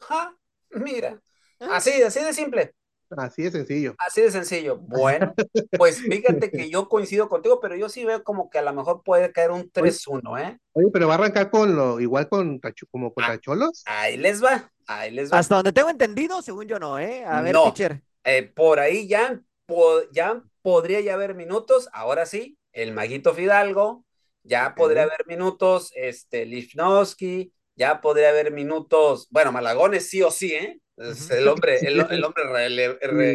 [0.00, 0.36] Ja,
[0.70, 1.20] mira,
[1.58, 2.74] así, así de simple.
[3.16, 3.94] Así de sencillo.
[3.98, 4.78] Así de sencillo.
[4.78, 5.34] Bueno,
[5.78, 9.02] pues fíjate que yo coincido contigo, pero yo sí veo como que a lo mejor
[9.02, 10.58] puede caer un 3-1, ¿eh?
[10.72, 13.82] Oye, pero va a arrancar con lo igual con como contra ah, Cholos.
[13.86, 15.38] Ahí les va, ahí les va.
[15.38, 17.24] Hasta donde tengo entendido, según yo no, ¿eh?
[17.24, 18.02] A ver, no, teacher.
[18.24, 24.04] Eh, por ahí ya, po ya podría ya haber minutos, ahora sí, el Maguito Fidalgo,
[24.42, 30.54] ya podría haber minutos, este, Lifnowski, ya podría haber minutos, bueno, Malagones sí o sí,
[30.54, 30.80] ¿eh?
[30.96, 32.66] Es el hombre, el, el hombre,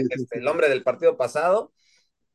[0.10, 1.74] este, el, hombre del partido pasado.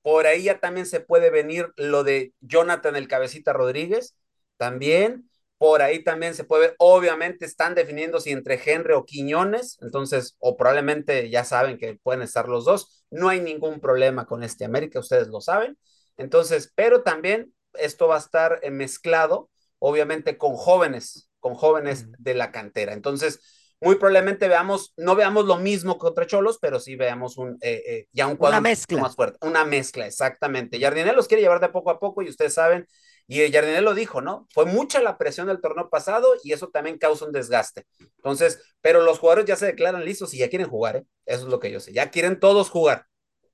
[0.02, 4.16] Por ahí ya también se puede venir lo de Jonathan el Cabecita Rodríguez,
[4.56, 5.28] también.
[5.58, 10.35] Por ahí también se puede ver, obviamente están definiendo si entre Henry o Quiñones, entonces,
[10.40, 13.04] o probablemente ya saben que pueden estar los dos.
[13.11, 15.78] No hay ningún problema con este América, ustedes lo saben.
[16.16, 22.35] Entonces, pero también esto va a estar eh, mezclado, obviamente, con jóvenes, con jóvenes de
[22.35, 22.92] la cantera.
[22.92, 23.40] Entonces,
[23.82, 28.06] muy probablemente veamos, no veamos lo mismo contra Cholos, pero sí veamos un, eh, eh,
[28.12, 29.00] ya un cuadro una mezcla.
[29.00, 29.44] más fuerte.
[29.44, 30.80] Una mezcla, exactamente.
[30.80, 32.87] Jardinel los quiere llevar de poco a poco y ustedes saben,
[33.26, 34.46] y Jardinel lo dijo, ¿no?
[34.54, 37.87] Fue mucha la presión del torneo pasado y eso también causa un desgaste.
[37.98, 41.04] Entonces, pero los jugadores ya se declaran listos y ya quieren jugar, ¿eh?
[41.26, 41.92] Eso es lo que yo sé.
[41.92, 43.06] Ya quieren todos jugar.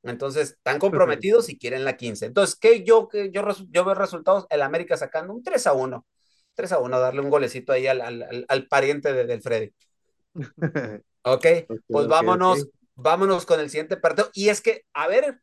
[0.03, 2.27] Entonces, están comprometidos y quieren la 15.
[2.27, 4.47] Entonces, ¿qué yo, que yo, yo veo resultados?
[4.51, 6.07] El América sacando un 3 a 1.
[6.55, 9.73] 3 a 1, darle un golecito ahí al, al, al, pariente de, del Freddy.
[11.23, 11.47] ok,
[11.87, 14.31] pues vámonos, vámonos con el siguiente partido.
[14.35, 15.41] Y es que, a ver,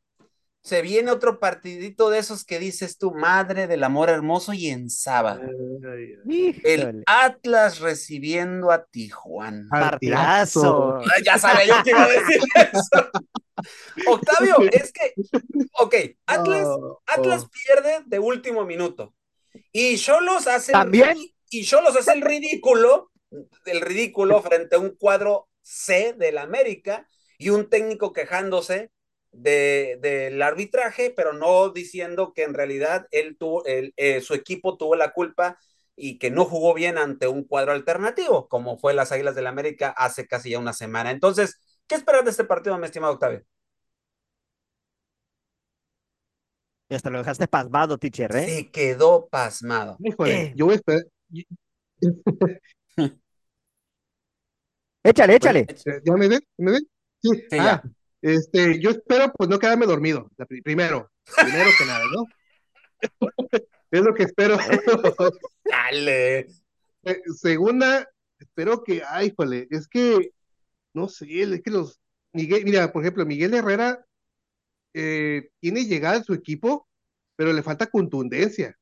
[0.65, 4.89] se viene otro partidito de esos que dices tu madre del amor hermoso y en
[4.89, 5.43] sábado.
[6.27, 9.67] El Atlas recibiendo a Tijuana.
[9.69, 11.01] Partidazo.
[11.23, 13.09] Ya sabía yo que iba a decir eso.
[14.07, 15.13] Octavio, es que,
[15.73, 16.67] ok, Atlas,
[17.05, 19.13] Atlas pierde de último minuto.
[19.71, 20.71] Y Cholos hace.
[20.71, 21.15] También.
[21.51, 23.11] Y Cholos hace el ridículo,
[23.65, 28.89] el ridículo frente a un cuadro C del América y un técnico quejándose
[29.35, 34.95] del de, arbitraje, pero no diciendo que en realidad él tuvo, eh, su equipo tuvo
[34.95, 35.59] la culpa
[35.95, 39.93] y que no jugó bien ante un cuadro alternativo, como fue las Águilas del América
[39.97, 41.11] hace casi ya una semana.
[41.11, 43.43] Entonces, ¿qué esperas de este partido, mi estimado Octavio?
[46.89, 48.45] Y hasta lo dejaste pasmado, teacher, ¿eh?
[48.45, 49.97] Se quedó pasmado.
[49.99, 50.53] Híjole, eh.
[50.55, 51.03] yo voy a esperar.
[55.03, 55.65] échale, échale.
[56.03, 56.41] ¿Ya me ven?
[56.57, 56.87] ¿Me ven?
[57.23, 57.29] Sí.
[57.49, 57.81] sí ah,
[58.25, 60.31] este, yo espero pues no quedarme dormido,
[60.63, 62.25] primero, primero que nada, ¿no?
[63.91, 64.57] es lo que espero.
[65.63, 66.47] Dale.
[67.39, 68.09] segunda,
[68.39, 70.31] espero que, ay, jole, es que,
[70.95, 71.99] no sé, es que los,
[72.33, 74.03] Miguel, mira, por ejemplo, Miguel Herrera
[74.95, 76.87] eh, tiene llegada a su equipo,
[77.35, 78.75] pero le falta contundencia.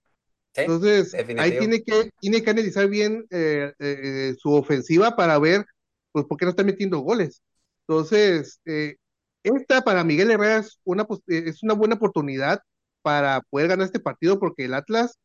[0.53, 5.65] Entonces, ahí tiene que, tiene que analizar bien eh, eh, su ofensiva para ver,
[6.13, 7.41] pues, por qué no está metiendo goles.
[7.87, 8.95] Entonces, eh,
[9.43, 12.61] esta para Miguel Herrera es una, eh, es una buena oportunidad
[13.01, 15.19] para poder ganar este partido porque el Atlas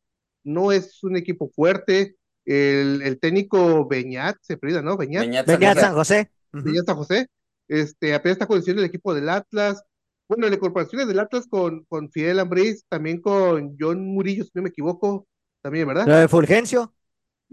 [0.44, 2.16] no es un equipo fuerte.
[2.44, 4.96] El, el técnico Beñat se perdió, ¿no?
[4.96, 6.30] Beñat, Beñat, San José.
[6.52, 7.26] Beñat San José.
[7.68, 9.82] Este, apenas está conociendo el equipo del Atlas.
[10.28, 14.62] Bueno, la incorporación del Atlas con, con Fidel Ambriz, también con John Murillo, si no
[14.62, 15.26] me equivoco,
[15.62, 16.06] también, ¿verdad?
[16.06, 16.94] ¿Lo de Fulgencio?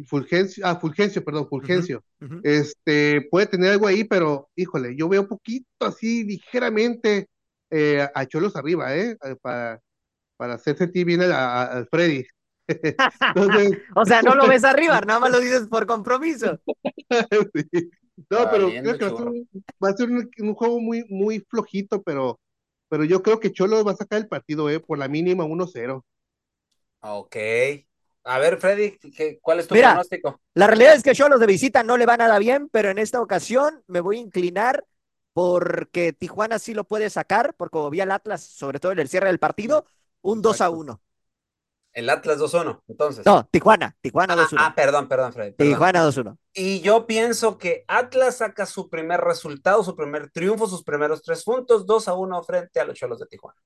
[0.07, 2.03] Fulgencio, ah, Fulgencio, perdón, Fulgencio.
[2.43, 7.29] Este, puede tener algo ahí, pero híjole, yo veo un poquito así ligeramente
[7.69, 9.17] eh, a Cholos arriba, ¿eh?
[9.23, 9.79] eh para,
[10.37, 12.25] para hacer sentir bien al Freddy.
[13.95, 16.59] o sea, no lo ves arriba, nada más lo dices por compromiso.
[18.29, 19.05] No, pero creo que
[19.83, 22.39] va a ser, un, juego muy, muy flojito, pero,
[22.89, 24.79] pero yo creo que Cholos va a sacar el partido, ¿eh?
[24.79, 26.01] Por la mínima 1-0.
[27.01, 27.35] Ok.
[28.27, 28.97] A ver, Freddy,
[29.39, 30.41] ¿cuál es tu pronóstico?
[30.55, 32.97] La realidad es que yo los de visita no le va nada bien, pero en
[32.97, 34.83] esta ocasión me voy a inclinar
[35.33, 39.09] porque Tijuana sí lo puede sacar, porque como vi al Atlas, sobre todo en el
[39.09, 39.85] cierre del partido,
[40.21, 41.01] un 2 a 1.
[41.93, 43.25] El Atlas 2-1, entonces.
[43.25, 44.55] No, Tijuana, Tijuana 2-1.
[44.57, 45.53] Ah, ah, perdón, perdón, Freddy.
[45.53, 46.37] Tijuana 2-1.
[46.51, 51.43] Y yo pienso que Atlas saca su primer resultado, su primer triunfo, sus primeros tres
[51.43, 53.61] puntos, 2 a 1 frente a los Cholos de Tijuana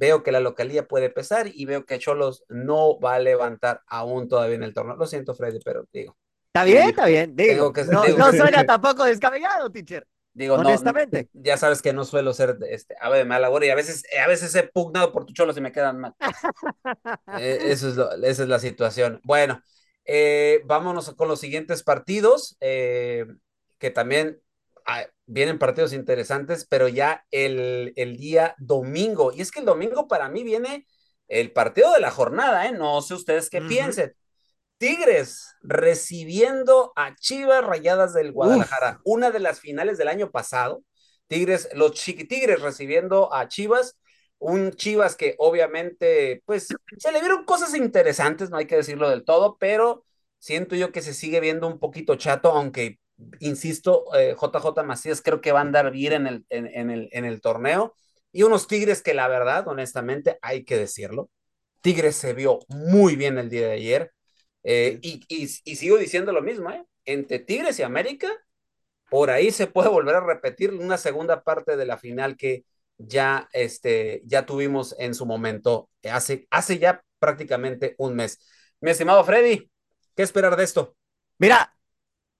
[0.00, 4.28] veo que la localía puede pesar y veo que Cholos no va a levantar aún
[4.28, 4.96] todavía en el torneo.
[4.96, 6.16] Lo siento, Freddy, pero digo.
[6.46, 7.36] Está bien, está bien.
[7.36, 7.70] Digo,
[8.16, 10.06] no, suena tampoco descabellado, teacher.
[10.32, 11.28] Digo, honestamente.
[11.34, 14.54] ya sabes que no suelo ser este, ave de mala y a veces, a veces
[14.54, 16.14] he pugnado por tu Cholos y me quedan mal.
[17.38, 19.20] Eh, eso es esa es la situación.
[19.22, 19.62] Bueno,
[20.04, 23.26] eh, vámonos con los siguientes partidos, eh,
[23.78, 24.40] que también
[24.86, 30.08] Ah, vienen partidos interesantes, pero ya el, el, día domingo, y es que el domingo
[30.08, 30.86] para mí viene
[31.28, 32.72] el partido de la jornada, ¿eh?
[32.72, 34.14] No sé ustedes qué piensen.
[34.78, 40.82] Tigres recibiendo a Chivas Rayadas del Guadalajara, una de las finales del año pasado.
[41.28, 43.98] Tigres, los chiquitigres recibiendo a Chivas,
[44.38, 46.66] un Chivas que obviamente, pues,
[46.98, 50.04] se le vieron cosas interesantes, no hay que decirlo del todo, pero
[50.38, 52.98] siento yo que se sigue viendo un poquito chato, aunque
[53.40, 57.24] insisto, JJ eh, Macías creo que va a andar bien en el, en, el, en
[57.24, 57.94] el torneo.
[58.32, 61.30] Y unos Tigres que la verdad, honestamente, hay que decirlo.
[61.80, 64.12] Tigres se vio muy bien el día de ayer.
[64.62, 66.84] Eh, y, y, sigo diciendo lo mismo, ¿eh?
[67.06, 68.28] Entre Tigres y América,
[69.10, 72.64] por ahí se puede volver a repetir una segunda parte de la final que
[72.98, 78.38] ya, este, ya tuvimos en su momento, hace, hace ya prácticamente un mes.
[78.80, 79.70] Mi estimado Freddy,
[80.14, 80.96] ¿qué esperar de esto?
[81.38, 81.74] Mira,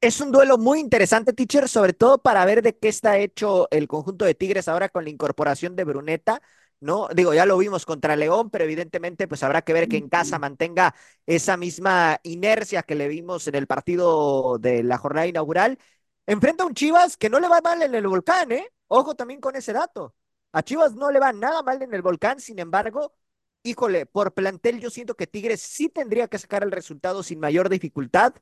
[0.01, 3.87] es un duelo muy interesante, teacher, sobre todo para ver de qué está hecho el
[3.87, 6.41] conjunto de Tigres ahora con la incorporación de Bruneta.
[6.81, 7.09] ¿no?
[7.15, 10.39] Digo, ya lo vimos contra León, pero evidentemente pues habrá que ver que en casa
[10.39, 10.95] mantenga
[11.27, 15.79] esa misma inercia que le vimos en el partido de la jornada inaugural.
[16.27, 18.67] Enfrenta a un Chivas que no le va mal en el volcán, ¿eh?
[18.89, 20.15] Ojo también con ese dato.
[20.53, 23.15] A Chivas no le va nada mal en el volcán, sin embargo,
[23.63, 27.69] híjole, por plantel yo siento que Tigres sí tendría que sacar el resultado sin mayor
[27.69, 28.35] dificultad.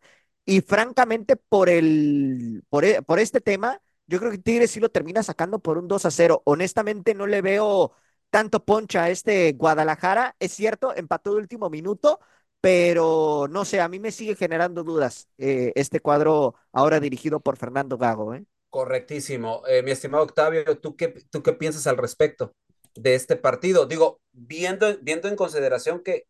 [0.48, 4.88] Y francamente, por, el, por, e, por este tema, yo creo que Tigres sí lo
[4.88, 6.40] termina sacando por un 2 a 0.
[6.46, 7.92] Honestamente, no le veo
[8.30, 10.36] tanto poncha a este Guadalajara.
[10.38, 12.18] Es cierto, empató el último minuto,
[12.62, 17.58] pero no sé, a mí me sigue generando dudas eh, este cuadro ahora dirigido por
[17.58, 18.32] Fernando Gago.
[18.32, 18.46] ¿eh?
[18.70, 19.64] Correctísimo.
[19.68, 22.54] Eh, mi estimado Octavio, ¿tú qué, ¿tú qué piensas al respecto
[22.94, 23.84] de este partido?
[23.84, 26.24] Digo, viendo, viendo en consideración que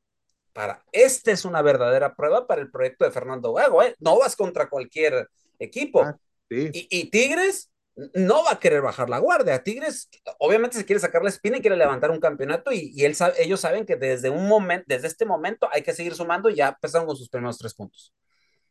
[0.58, 3.94] para este es una verdadera prueba para el proyecto de Fernando Gago, ¿eh?
[4.00, 5.28] No vas contra cualquier
[5.60, 6.02] equipo.
[6.02, 6.18] Ah,
[6.50, 7.70] y, Tigres
[8.14, 9.62] no va a querer bajar la guardia.
[9.62, 10.08] Tigres,
[10.40, 13.60] obviamente, se quiere sacar la espina y quiere levantar un campeonato, y, y él ellos
[13.60, 17.06] saben que desde un momento, desde este momento hay que seguir sumando y ya empezaron
[17.06, 18.12] con sus primeros tres puntos.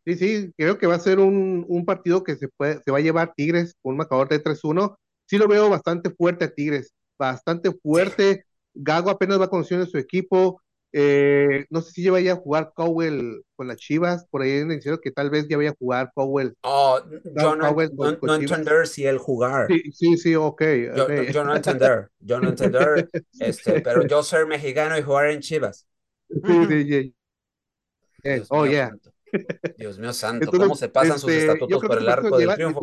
[0.03, 2.97] Sí, sí, creo que va a ser un, un partido que se, puede, se va
[2.97, 4.97] a llevar Tigres con un marcador de 3-1.
[5.25, 8.43] Sí lo veo bastante fuerte a Tigres, bastante fuerte.
[8.73, 10.61] Gago apenas va conociendo su equipo.
[10.99, 14.25] Eh, no sé si ya vaya a jugar Cowell con las Chivas.
[14.31, 16.55] Por ahí me dijeron que tal vez ya vaya a jugar Cowell.
[16.61, 19.67] Oh, yo no, no, entender si él jugar.
[19.67, 20.63] Sí, sí, sí ok.
[20.95, 23.07] Yo, no entender, yo no entender,
[23.39, 25.85] este, pero yo ser mexicano y jugar en Chivas.
[26.29, 27.13] Sí, sí,
[28.23, 28.45] sí.
[28.49, 28.91] oh, yeah.
[29.77, 32.81] Dios mío santo, ¿cómo se pasan sus este, estatutos por el arco del triunfo?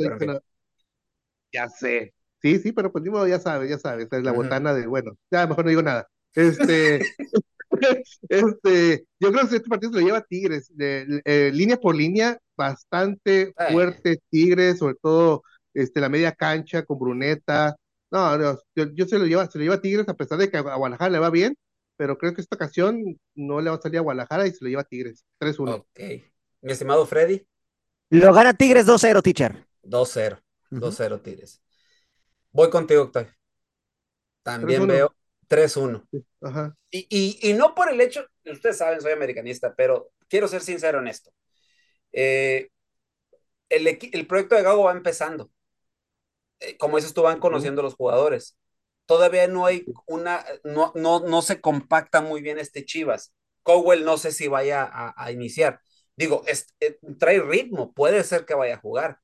[1.53, 2.14] ya sé.
[2.40, 5.64] Sí, sí, pero pues ya sabes, ya sabes, es la botana de, bueno, ya mejor
[5.64, 6.09] no digo nada.
[6.33, 7.00] Este,
[8.29, 12.38] este, yo creo que este partido se lo lleva Tigres, de, eh, línea por línea,
[12.57, 15.42] bastante fuerte Tigres, sobre todo
[15.73, 17.77] este, la media cancha con Bruneta.
[18.11, 20.61] No, no yo, se lo lleva, se lo lleva Tigres a pesar de que a
[20.61, 21.57] Guadalajara le va bien,
[21.97, 23.03] pero creo que esta ocasión
[23.35, 25.75] no le va a salir a Guadalajara y se lo lleva Tigres, 3-1.
[25.75, 26.01] Ok.
[26.62, 27.47] Mi estimado Freddy.
[28.11, 29.66] Lo gana Tigres 2-0, teacher.
[29.83, 30.40] 2-0.
[30.70, 31.61] 2-0 Tigres.
[32.53, 33.33] Voy contigo, Octavio.
[34.42, 35.14] También veo
[35.48, 36.07] 3-1.
[36.40, 36.76] Ajá.
[36.90, 40.98] Y, y, y, no por el hecho, ustedes saben, soy americanista, pero quiero ser sincero
[40.98, 41.33] en esto.
[42.12, 42.68] Eh,
[43.68, 45.50] el, el, proyecto de Gago va empezando.
[46.61, 48.57] Eh, como dices tú, van conociendo los jugadores.
[49.07, 53.35] Todavía no hay una, no, no, no se compacta muy bien este Chivas.
[53.62, 55.80] Cowell no sé si vaya a, a iniciar
[56.16, 59.18] digo, es, eh, trae ritmo, puede ser que vaya a jugar.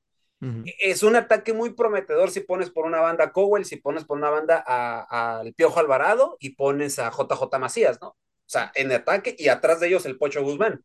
[0.79, 4.17] Es un ataque muy prometedor si pones por una banda a Cowell, si pones por
[4.17, 4.65] una banda
[5.09, 8.09] al Piojo Alvarado y pones a JJ Macías, ¿no?
[8.09, 10.85] O sea, en ataque y atrás de ellos el Pocho Guzmán.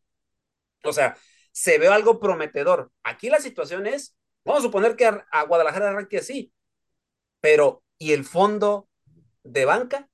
[0.84, 1.16] O sea,
[1.52, 2.92] se ve algo prometedor.
[3.02, 4.14] Aquí la situación es,
[4.44, 6.52] vamos a suponer que a, a Guadalajara arranque así,
[7.40, 8.88] pero ¿y el fondo
[9.42, 10.08] de banca?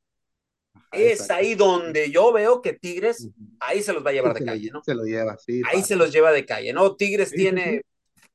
[0.93, 3.29] es ahí donde yo veo que Tigres,
[3.61, 4.83] ahí se los va a llevar de calle, ¿no?
[4.85, 5.63] Se lo lleva, sí.
[5.71, 6.97] Ahí se los lleva de calle, ¿no?
[6.97, 7.83] Tigres tiene,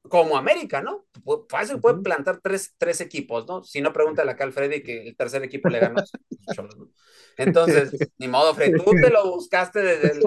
[0.09, 1.05] como América, ¿no?
[1.49, 3.63] Fácil puede plantar tres, tres equipos, ¿no?
[3.63, 6.03] Si no, pregúntale acá al Freddy que el tercer equipo le ganó.
[6.57, 6.89] ¿no?
[7.37, 10.23] Entonces, ni modo, Freddy, tú te lo buscaste desde el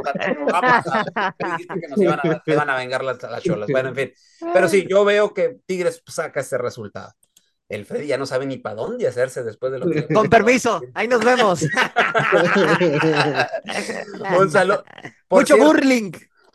[0.47, 0.85] vamos
[1.49, 3.69] dijiste que nos iban a, iban a vengar las, las cholas.
[3.71, 4.13] Bueno, en fin.
[4.53, 7.13] Pero sí, yo veo que Tigres saca ese resultado
[7.71, 10.09] el Freddy ya no sabe ni para dónde hacerse después de lo que...
[10.09, 11.63] Con permiso, ahí nos vemos.
[14.39, 14.83] un saludo.
[15.31, 16.11] Mucho burling.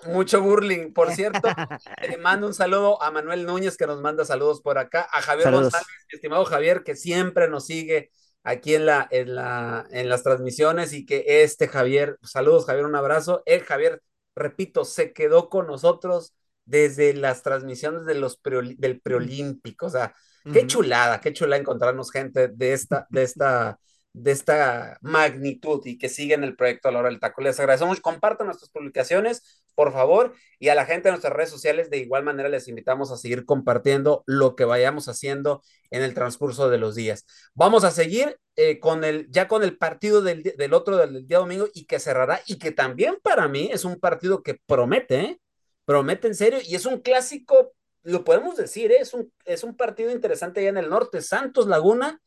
[0.07, 0.93] Mucho burling.
[0.93, 1.47] Por cierto,
[2.09, 5.51] le mando un saludo a Manuel Núñez que nos manda saludos por acá, a Javier
[5.51, 8.11] González, estimado Javier, que siempre nos sigue
[8.43, 12.95] aquí en, la, en, la, en las transmisiones y que este Javier, saludos Javier, un
[12.95, 13.41] abrazo.
[13.45, 14.01] El Javier,
[14.35, 20.15] repito, se quedó con nosotros desde las transmisiones de los del preolímpico, o sea,
[20.53, 23.79] Qué chulada, qué chula encontrarnos gente de esta, de esta,
[24.15, 27.41] de esta magnitud y que siguen el proyecto a la hora del taco.
[27.41, 31.89] Les agradecemos, compartan nuestras publicaciones, por favor, y a la gente de nuestras redes sociales,
[31.89, 36.69] de igual manera les invitamos a seguir compartiendo lo que vayamos haciendo en el transcurso
[36.69, 37.25] de los días.
[37.53, 41.39] Vamos a seguir eh, con el, ya con el partido del, del otro del día
[41.39, 45.41] domingo y que cerrará, y que también para mí es un partido que promete, ¿eh?
[45.83, 47.73] promete en serio, y es un clásico
[48.03, 48.99] lo podemos decir, ¿eh?
[48.99, 51.23] es, un, es un partido interesante allá en el norte.
[51.23, 52.21] Santos Laguna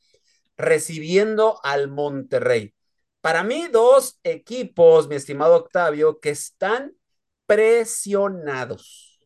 [0.59, 2.75] recibiendo al Monterrey.
[3.21, 6.93] Para mí, dos equipos, mi estimado Octavio, que están
[7.47, 9.21] presionados.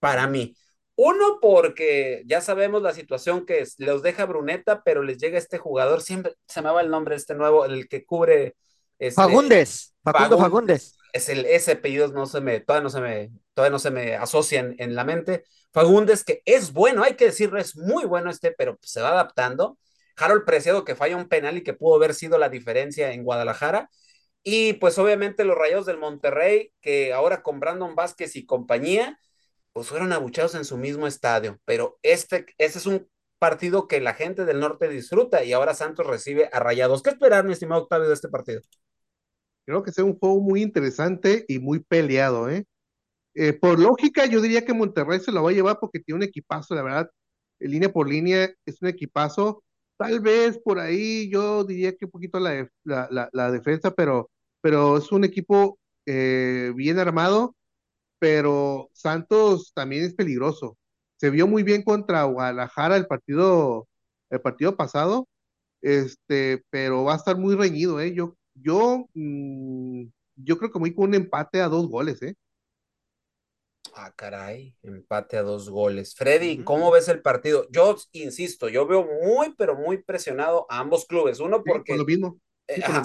[0.00, 0.56] Para mí.
[0.94, 5.58] Uno, porque ya sabemos la situación que es, los deja Bruneta, pero les llega este
[5.58, 8.56] jugador, siempre se me va el nombre, este nuevo, el que cubre.
[8.98, 10.98] Este, Fagundes, Facundo Fagundes.
[11.12, 14.16] Es el, ese apellido no se me, todavía no se me, todavía no se me
[14.16, 15.44] asocian en la mente.
[15.72, 19.78] Fagundes, que es bueno, hay que decirlo, es muy bueno este, pero se va adaptando.
[20.16, 23.90] Harold Preciado, que falla un penal y que pudo haber sido la diferencia en Guadalajara.
[24.44, 29.18] Y pues obviamente los Rayos del Monterrey, que ahora con Brandon Vázquez y compañía,
[29.72, 31.60] pues fueron abuchados en su mismo estadio.
[31.64, 33.08] Pero este, este es un
[33.38, 37.02] partido que la gente del norte disfruta y ahora Santos recibe a Rayados.
[37.02, 38.60] ¿Qué esperar, mi estimado Octavio, de este partido?
[39.66, 42.66] Creo que sea un juego muy interesante y muy peleado, ¿eh?
[43.34, 46.22] Eh, por lógica, yo diría que Monterrey se lo va a llevar porque tiene un
[46.24, 47.10] equipazo, la verdad.
[47.58, 49.64] Línea por línea es un equipazo.
[50.02, 54.30] Tal vez por ahí yo diría que un poquito la, la, la, defensa, pero,
[54.60, 57.54] pero es un equipo eh, bien armado.
[58.18, 60.76] Pero Santos también es peligroso.
[61.16, 63.88] se vio muy bien contra Guadalajara el partido,
[64.30, 65.28] el partido pasado,
[65.82, 68.14] este, pero va a estar muy reñido, ¿eh?
[68.14, 70.04] Yo, yo, mm,
[70.36, 72.34] yo creo que muy con un empate a dos goles, ¿eh?
[73.94, 76.14] Ah, caray, empate a dos goles.
[76.14, 77.66] Freddy, ¿cómo ves el partido?
[77.70, 81.40] Yo insisto, yo veo muy, pero muy presionado a ambos clubes.
[81.40, 81.92] Uno porque...
[81.92, 82.38] Sí, lo mismo.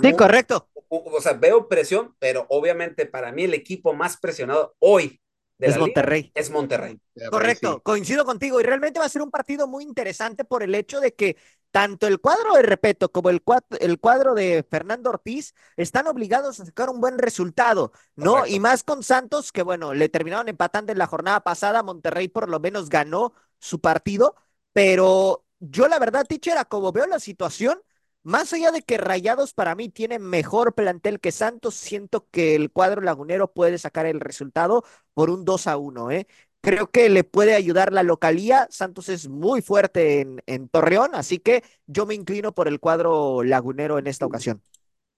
[0.02, 0.70] Sí, correcto.
[0.90, 5.20] O, sea, veo presión, pero obviamente para mí el equipo más presionado hoy
[5.58, 6.32] de es Monterrey.
[6.36, 7.00] es Monterrey.
[7.32, 11.00] Correcto, coincido contigo y realmente va a ser un partido muy interesante por el hecho
[11.00, 11.38] de que
[11.72, 16.60] tanto el cuadro de Repeto como el cuadro, el cuadro de Fernando Ortiz están obligados
[16.60, 18.46] a sacar un buen resultado, ¿no?
[18.46, 22.50] Y más con Santos, que bueno, le terminaron empatando en la jornada pasada, Monterrey por
[22.50, 24.36] lo menos ganó su partido,
[24.74, 27.82] pero yo la verdad, teacher, como veo la situación,
[28.24, 32.72] más allá de que Rayados para mí tiene mejor plantel que Santos, siento que el
[32.72, 36.28] cuadro lagunero puede sacar el resultado por un 2 a 1, ¿eh?
[36.62, 38.68] Creo que le puede ayudar la localía.
[38.70, 43.44] Santos es muy fuerte en, en Torreón, así que yo me inclino por el cuadro
[43.44, 44.62] lagunero en esta ocasión.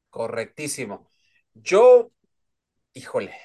[0.09, 1.07] Correctísimo.
[1.53, 2.11] Yo,
[2.93, 3.35] híjole,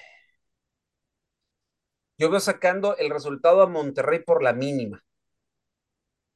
[2.19, 5.05] yo veo sacando el resultado a Monterrey por la mínima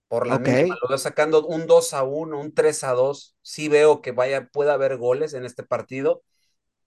[0.09, 0.77] por la mínima.
[0.81, 3.37] Lo veo sacando un 2 a 1, un 3 a 2.
[3.43, 6.23] Sí veo que vaya, pueda haber goles en este partido,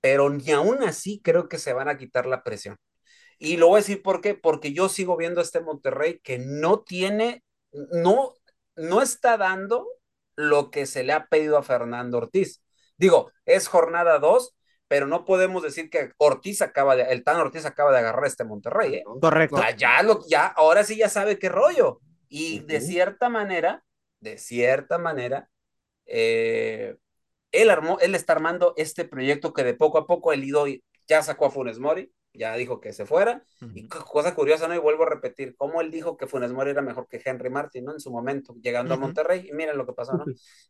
[0.02, 2.78] pero ni aún así creo que se van a quitar la presión.
[3.38, 6.40] Y lo voy a decir por qué, porque yo sigo viendo a este Monterrey que
[6.40, 8.34] no tiene, no,
[8.76, 9.88] no está dando
[10.36, 12.62] lo que se le ha pedido a Fernando Ortiz.
[12.98, 14.56] Digo, es jornada 2,
[14.88, 18.28] pero no podemos decir que Ortiz acaba de, el Tan Ortiz acaba de agarrar a
[18.28, 18.96] este Monterrey.
[18.96, 19.04] ¿eh?
[19.20, 19.60] Correcto.
[19.78, 22.00] ya, lo, ya, ahora sí ya sabe qué rollo.
[22.34, 23.84] Y de cierta manera,
[24.22, 25.50] de cierta manera,
[26.06, 26.96] eh,
[27.52, 30.66] él, armó, él está armando este proyecto que de poco a poco el ido
[31.10, 33.44] ya sacó a Funes Mori, ya dijo que se fuera.
[33.76, 34.76] Y cosa curiosa, ¿no?
[34.76, 37.84] Y vuelvo a repetir, cómo él dijo que Funes Mori era mejor que Henry Martin,
[37.84, 37.92] ¿no?
[37.92, 40.24] En su momento, llegando a Monterrey, y miren lo que pasó, ¿no?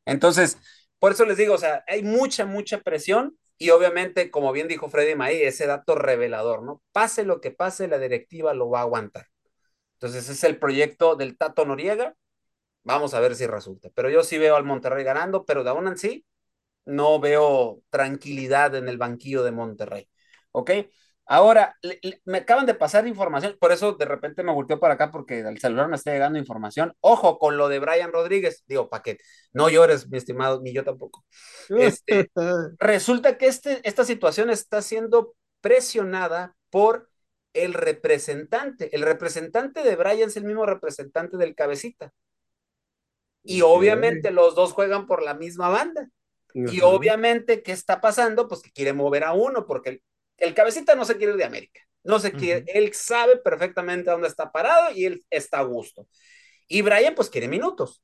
[0.03, 0.57] Entonces,
[0.97, 3.37] por eso les digo, o sea, hay mucha, mucha presión.
[3.59, 6.81] Y obviamente, como bien dijo Freddy May, ese dato revelador, ¿no?
[6.91, 9.27] Pase lo que pase, la directiva lo va a aguantar.
[10.01, 12.15] Entonces es el proyecto del Tato Noriega.
[12.83, 13.91] Vamos a ver si resulta.
[13.93, 16.25] Pero yo sí veo al Monterrey ganando, pero de aún en sí
[16.85, 20.09] no veo tranquilidad en el banquillo de Monterrey.
[20.53, 20.71] ¿Ok?
[21.27, 21.77] Ahora,
[22.25, 25.59] me acaban de pasar información, por eso de repente me volteó para acá porque el
[25.59, 26.95] celular me está llegando información.
[26.99, 29.19] Ojo con lo de Brian Rodríguez, digo, que
[29.53, 31.23] no llores, mi estimado, ni yo tampoco.
[31.77, 32.31] Este,
[32.79, 37.10] resulta que este, esta situación está siendo presionada por
[37.53, 38.95] el representante.
[38.95, 42.13] El representante de Brian es el mismo representante del cabecita.
[43.43, 46.09] Y obviamente los dos juegan por la misma banda.
[46.53, 48.47] Y obviamente, ¿qué está pasando?
[48.47, 50.01] Pues que quiere mover a uno, porque
[50.37, 51.81] el, cabecita no se quiere ir de América.
[52.03, 56.07] No se quiere, él sabe perfectamente dónde está parado y él está a gusto.
[56.67, 58.01] Y Brian, pues quiere minutos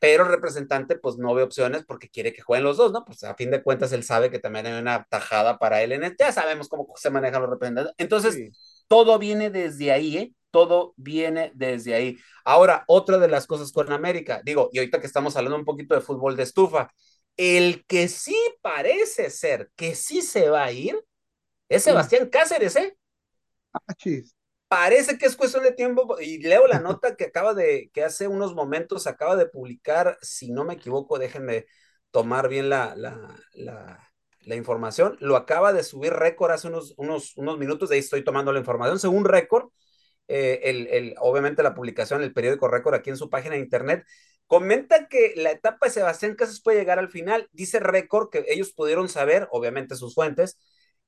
[0.00, 3.04] pero el representante pues no ve opciones porque quiere que jueguen los dos, ¿no?
[3.04, 6.04] Pues a fin de cuentas él sabe que también hay una tajada para él en
[6.04, 7.94] el, ya sabemos cómo se manejan los representantes.
[7.98, 8.50] Entonces,
[8.88, 10.34] todo viene desde ahí, ¿eh?
[10.50, 12.18] Todo viene desde ahí.
[12.44, 15.94] Ahora, otra de las cosas con América, digo, y ahorita que estamos hablando un poquito
[15.94, 16.90] de fútbol de estufa,
[17.36, 20.98] el que sí parece ser que sí se va a ir
[21.68, 22.96] es Sebastián Cáceres, ¿eh?
[23.72, 24.34] Ah, chis
[24.70, 28.28] parece que es cuestión de tiempo y leo la nota que acaba de, que hace
[28.28, 31.66] unos momentos acaba de publicar, si no me equivoco, déjenme
[32.12, 37.58] tomar bien la, la, la, información, lo acaba de subir récord hace unos, unos, unos
[37.58, 39.70] minutos, de ahí estoy tomando la información, según récord,
[40.28, 44.04] eh, el, el, obviamente la publicación, el periódico récord aquí en su página de internet,
[44.46, 48.72] comenta que la etapa de Sebastián Casas puede llegar al final, dice récord que ellos
[48.72, 50.60] pudieron saber, obviamente sus fuentes,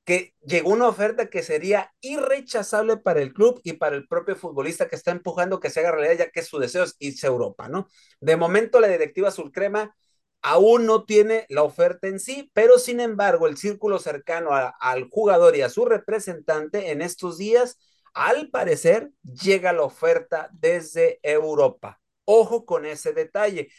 [0.05, 4.87] que llegó una oferta que sería irrechazable para el club y para el propio futbolista
[4.89, 7.69] que está empujando que se haga realidad, ya que su deseo es irse a Europa,
[7.69, 7.87] ¿no?
[8.19, 9.95] De momento la directiva Sulcrema
[10.41, 15.55] aún no tiene la oferta en sí, pero sin embargo el círculo cercano al jugador
[15.55, 17.79] y a su representante en estos días,
[18.13, 21.99] al parecer, llega la oferta desde Europa.
[22.25, 23.69] Ojo con ese detalle.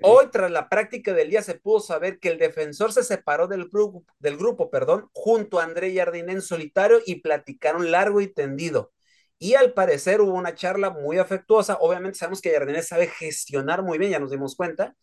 [0.00, 3.68] Hoy, tras la práctica del día, se pudo saber que el defensor se separó del
[3.68, 8.92] grupo, del grupo perdón, junto a André Jardín en solitario y platicaron largo y tendido.
[9.38, 11.78] Y al parecer hubo una charla muy afectuosa.
[11.80, 14.96] Obviamente sabemos que Jardinés sabe gestionar muy bien, ya nos dimos cuenta.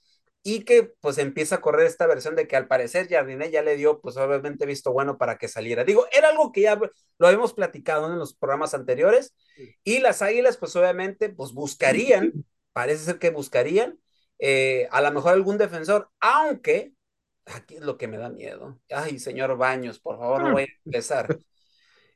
[0.44, 3.78] Y que pues empieza a correr esta versión de que al parecer Jardinés ya le
[3.78, 5.84] dio pues obviamente visto bueno para que saliera.
[5.84, 9.34] Digo, era algo que ya lo habíamos platicado en los programas anteriores.
[9.84, 12.32] Y las Águilas pues obviamente pues buscarían,
[12.74, 14.00] parece ser que buscarían
[14.40, 16.94] eh, a lo mejor algún defensor, aunque
[17.46, 18.80] aquí es lo que me da miedo.
[18.90, 21.38] Ay, señor Baños, por favor, no voy a empezar.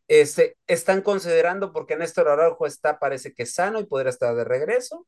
[0.07, 5.05] Este, están considerando, porque Néstor Araujo está, parece que sano y podría estar de regreso.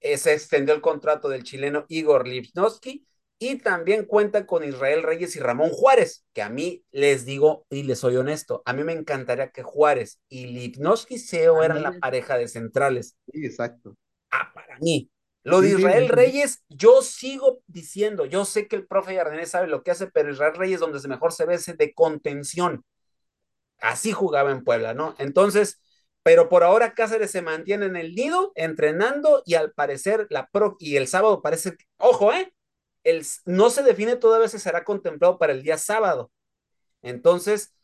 [0.00, 3.06] Eh, se extendió el contrato del chileno Igor Lipnowski
[3.38, 7.82] y también cuenta con Israel Reyes y Ramón Juárez, que a mí les digo y
[7.82, 12.36] les soy honesto, a mí me encantaría que Juárez y Lipnowski se fueran la pareja
[12.38, 13.16] de centrales.
[13.32, 13.96] Sí, exacto.
[14.30, 15.10] Ah, para mí.
[15.46, 19.84] Lo de Israel Reyes, yo sigo diciendo, yo sé que el profe Yardenés sabe lo
[19.84, 22.84] que hace, pero Israel Reyes donde mejor se ve es de contención.
[23.80, 25.14] Así jugaba en Puebla, ¿no?
[25.18, 25.80] Entonces,
[26.24, 30.76] pero por ahora Cáceres se mantiene en el nido entrenando y al parecer la pro
[30.80, 32.52] y el sábado parece, ojo, ¿eh?
[33.04, 36.32] El, no se define todavía si será contemplado para el día sábado.
[37.02, 37.75] Entonces,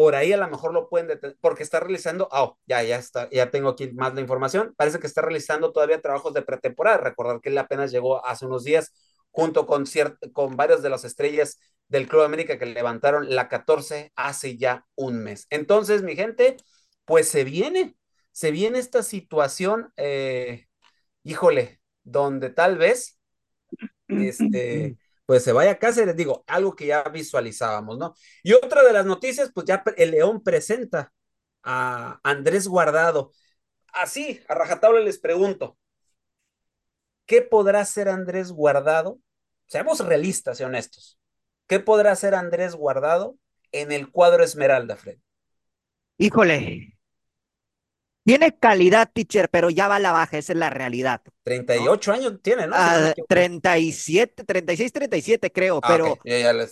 [0.00, 3.28] por ahí a lo mejor lo pueden detener, porque está realizando, oh, ya, ya está,
[3.28, 7.42] ya tengo aquí más la información, parece que está realizando todavía trabajos de pretemporada, recordar
[7.42, 8.94] que él apenas llegó hace unos días
[9.30, 9.84] junto con,
[10.32, 15.22] con varias de las estrellas del Club América que levantaron la 14 hace ya un
[15.22, 15.46] mes.
[15.50, 16.56] Entonces, mi gente,
[17.04, 17.94] pues se viene,
[18.32, 20.64] se viene esta situación, eh,
[21.24, 23.20] híjole, donde tal vez,
[24.08, 24.96] este,
[25.30, 28.16] pues se vaya a Cáceres, digo, algo que ya visualizábamos, ¿no?
[28.42, 31.12] Y otra de las noticias, pues ya el León presenta
[31.62, 33.30] a Andrés Guardado.
[33.92, 35.78] Así, a rajatabla les pregunto,
[37.26, 39.20] ¿qué podrá hacer Andrés Guardado?
[39.66, 41.16] Seamos realistas y honestos.
[41.68, 43.36] ¿Qué podrá hacer Andrés Guardado
[43.70, 45.18] en el cuadro Esmeralda, Fred?
[46.18, 46.98] Híjole,
[48.24, 51.22] tiene calidad, teacher, pero ya va a la baja, esa es la realidad.
[51.42, 52.76] 38 años tiene, ¿no?
[53.28, 56.18] 37, 36, 37 creo, ah, pero,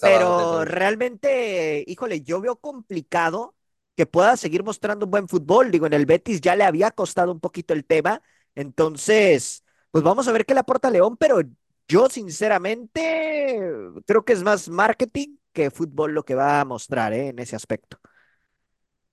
[0.00, 3.54] pero realmente, híjole, yo veo complicado
[3.96, 5.70] que pueda seguir mostrando un buen fútbol.
[5.70, 8.22] Digo, en el Betis ya le había costado un poquito el tema,
[8.54, 11.40] entonces, pues vamos a ver qué le aporta León, pero
[11.88, 13.64] yo sinceramente
[14.06, 17.28] creo que es más marketing que fútbol lo que va a mostrar ¿eh?
[17.28, 17.98] en ese aspecto.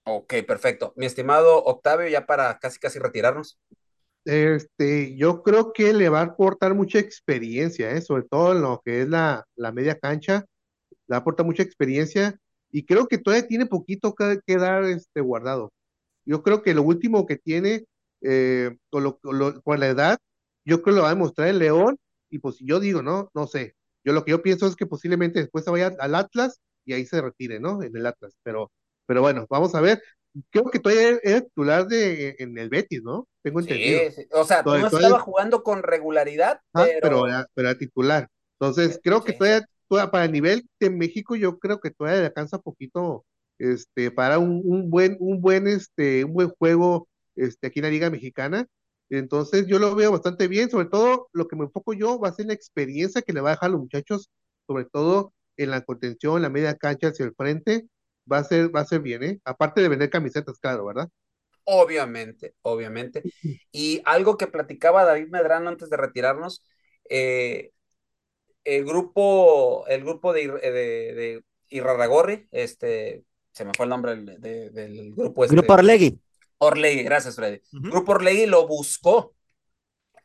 [0.08, 0.94] Ok, perfecto.
[0.96, 3.58] Mi estimado Octavio, ya para casi casi retirarnos.
[4.24, 8.02] Este, yo creo que le va a aportar mucha experiencia, ¿eh?
[8.02, 10.46] sobre todo en lo que es la, la media cancha,
[11.08, 12.40] le aporta mucha experiencia
[12.72, 15.72] y creo que todavía tiene poquito que, dar este, guardado.
[16.26, 17.86] Yo creo que lo último que tiene
[18.22, 19.12] eh, con,
[19.64, 20.18] con, la edad,
[20.66, 21.98] yo creo que lo va a demostrar el León
[22.30, 23.76] y pues yo digo, no, no sé.
[24.04, 27.06] Yo lo que yo pienso es que posiblemente después se vaya al Atlas y ahí
[27.06, 27.82] se retire, ¿no?
[27.84, 28.72] En el Atlas, pero
[29.06, 30.02] pero bueno, vamos a ver.
[30.50, 33.28] Creo que todavía es titular de, en el Betis, ¿no?
[33.42, 34.12] Tengo entendido.
[34.12, 37.26] Sí, o sea, no estaba jugando con regularidad, ah, pero...
[37.28, 38.28] era, titular.
[38.60, 39.66] Entonces, creo que todavía,
[40.12, 43.26] para el nivel de México, yo creo que todavía le alcanza poquito
[43.60, 47.92] este, para un, un, buen, un buen, este, un buen juego este, aquí en la
[47.92, 48.68] Liga Mexicana.
[49.10, 50.70] Entonces, yo lo veo bastante bien.
[50.70, 53.52] Sobre todo, lo que me enfoco yo va a ser la experiencia que le va
[53.52, 54.30] a dejar a los muchachos,
[54.68, 57.88] sobre todo en la contención, en la media cancha hacia el frente
[58.32, 59.40] va a ser, va a ser bien, ¿eh?
[59.44, 61.10] Aparte de vender camisetas, claro, ¿verdad?
[61.64, 63.24] Obviamente, obviamente.
[63.72, 66.64] Y algo que platicaba David Medrano antes de retirarnos,
[67.10, 67.72] eh,
[68.64, 75.14] el grupo, el grupo de, de, de Irraragorri, este, se me fue el nombre del,
[75.16, 75.46] grupo.
[75.46, 76.20] Este, grupo Orlegui.
[76.58, 77.62] Orlegui, gracias, Freddy.
[77.72, 79.34] Grupo Orlegui lo buscó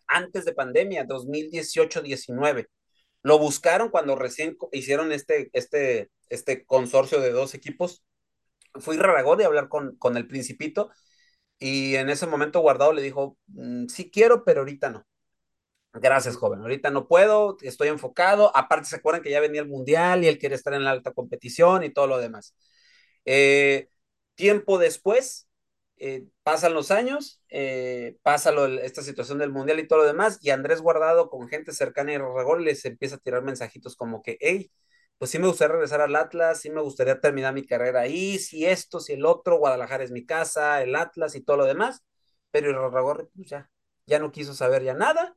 [0.09, 2.67] antes de pandemia, 2018-19.
[3.23, 8.05] Lo buscaron cuando recién hicieron este, este, este consorcio de dos equipos.
[8.77, 10.91] Fui Raragón a hablar con, con el Principito
[11.59, 15.07] y en ese momento Guardado le dijo, mm, sí quiero, pero ahorita no.
[15.93, 16.61] Gracias, joven.
[16.61, 18.57] Ahorita no puedo, estoy enfocado.
[18.57, 21.13] Aparte, se acuerdan que ya venía el Mundial y él quiere estar en la alta
[21.13, 22.55] competición y todo lo demás.
[23.25, 23.89] Eh,
[24.35, 25.49] tiempo después,
[25.99, 28.53] eh, pasan los años, eh, pasa
[28.83, 32.19] esta situación del mundial y todo lo demás, y Andrés Guardado con gente cercana y
[32.19, 34.71] Rarragón les empieza a tirar mensajitos como que, hey,
[35.21, 38.65] pues sí me gustaría regresar al Atlas, sí me gustaría terminar mi carrera ahí, si
[38.65, 42.03] esto, si el otro, Guadalajara es mi casa, el Atlas y todo lo demás,
[42.51, 43.71] pero Rarragón pues ya,
[44.07, 45.37] ya no quiso saber ya nada,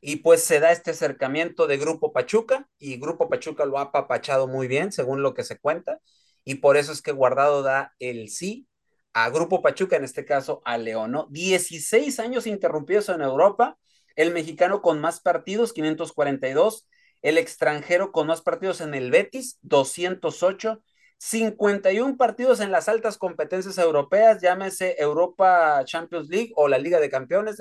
[0.00, 4.46] y pues se da este acercamiento de Grupo Pachuca, y Grupo Pachuca lo ha apapachado
[4.46, 5.98] muy bien, según lo que se cuenta,
[6.44, 8.68] y por eso es que Guardado da el sí
[9.12, 11.26] a Grupo Pachuca, en este caso a León, ¿no?
[11.30, 13.76] 16 años interrumpidos en Europa,
[14.14, 16.86] el mexicano con más partidos, 542,
[17.26, 20.80] el extranjero con más partidos en el Betis, 208,
[21.18, 27.10] 51 partidos en las altas competencias europeas, llámese Europa Champions League o la Liga de
[27.10, 27.56] Campeones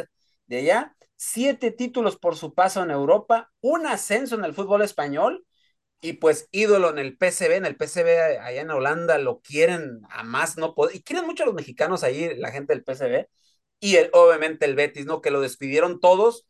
[0.46, 5.48] de allá, siete títulos por su paso en Europa, un ascenso en el fútbol español,
[6.00, 10.22] y pues ídolo en el PCB, en el PCB allá en Holanda lo quieren a
[10.22, 13.28] más no poder, y quieren mucho a los mexicanos ahí, la gente del PCB,
[13.80, 15.22] y obviamente el Betis, ¿no?
[15.22, 16.46] Que lo despidieron todos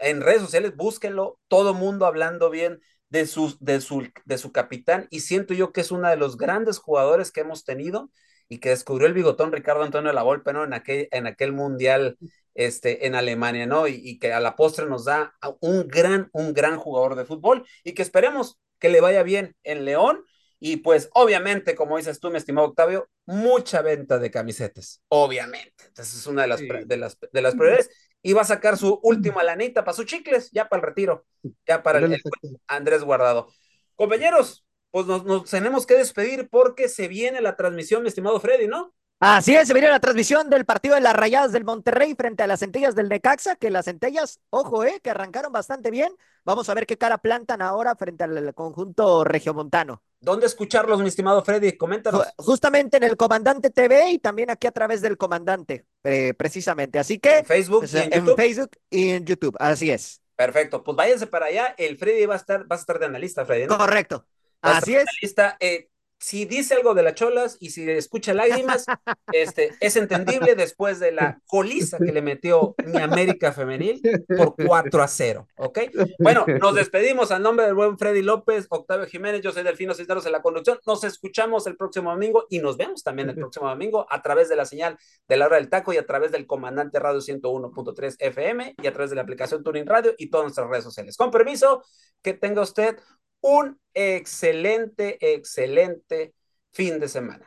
[0.00, 5.06] en redes sociales, búsquenlo, todo mundo hablando bien de su, de, su, de su capitán,
[5.10, 8.10] y siento yo que es uno de los grandes jugadores que hemos tenido,
[8.48, 10.64] y que descubrió el bigotón Ricardo Antonio Lavolpe, ¿no?
[10.64, 12.16] En aquel, en aquel mundial
[12.54, 13.86] este, en Alemania, ¿no?
[13.88, 17.92] Y, que a la postre nos da un gran, un gran jugador de fútbol y
[17.92, 20.24] que esperemos que le vaya bien en León.
[20.58, 25.84] Y pues obviamente, como dices tú, mi estimado Octavio, mucha venta de camisetas, obviamente.
[25.86, 27.90] Entonces es una de las, de las, de las prioridades.
[28.26, 31.24] Y va a sacar su última lanita para sus chicles, ya para el retiro,
[31.64, 32.20] ya para el,
[32.66, 33.46] Andrés Guardado.
[33.94, 38.66] Compañeros, pues nos, nos tenemos que despedir porque se viene la transmisión, mi estimado Freddy,
[38.66, 38.92] ¿no?
[39.20, 42.48] Así es, se viene la transmisión del partido de las Rayadas del Monterrey frente a
[42.48, 46.12] las centellas del Necaxa, que las centellas, ojo, eh, que arrancaron bastante bien.
[46.44, 50.02] Vamos a ver qué cara plantan ahora frente al conjunto regiomontano.
[50.26, 51.76] ¿Dónde escucharlos, mi estimado Freddy?
[51.76, 52.26] Coméntanos.
[52.36, 56.98] Justamente en el Comandante TV y también aquí a través del Comandante, eh, precisamente.
[56.98, 57.38] Así que.
[57.38, 58.36] En Facebook y en, YouTube.
[58.36, 60.20] Facebook y en YouTube, así es.
[60.34, 61.76] Perfecto, pues váyanse para allá.
[61.78, 63.68] El Freddy va a estar, va a estar de analista, Freddy.
[63.68, 64.26] Correcto.
[64.62, 65.06] Así es.
[65.08, 65.56] Analista.
[65.60, 65.90] Eh,
[66.26, 68.84] si dice algo de las cholas y si escucha lágrimas,
[69.32, 74.02] este, es entendible después de la coliza que le metió mi América Femenil
[74.36, 75.78] por 4 a 0, ¿ok?
[76.18, 80.26] Bueno, nos despedimos a nombre del buen Freddy López, Octavio Jiménez, yo soy Delfino Cisneros
[80.26, 84.04] en la conducción, nos escuchamos el próximo domingo y nos vemos también el próximo domingo
[84.10, 84.98] a través de la señal
[85.28, 88.92] de la hora del taco y a través del comandante radio 101.3 FM y a
[88.92, 91.16] través de la aplicación Tuning Radio y todas nuestras redes sociales.
[91.16, 91.84] Con permiso,
[92.20, 92.96] que tenga usted
[93.40, 96.32] un excelente, excelente
[96.72, 97.46] fin de semana.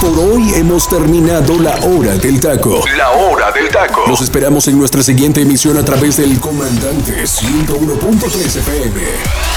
[0.00, 2.82] Por hoy hemos terminado la hora del taco.
[2.96, 4.02] La hora del taco.
[4.08, 9.51] Nos esperamos en nuestra siguiente emisión a través del Comandante 101.3 FM.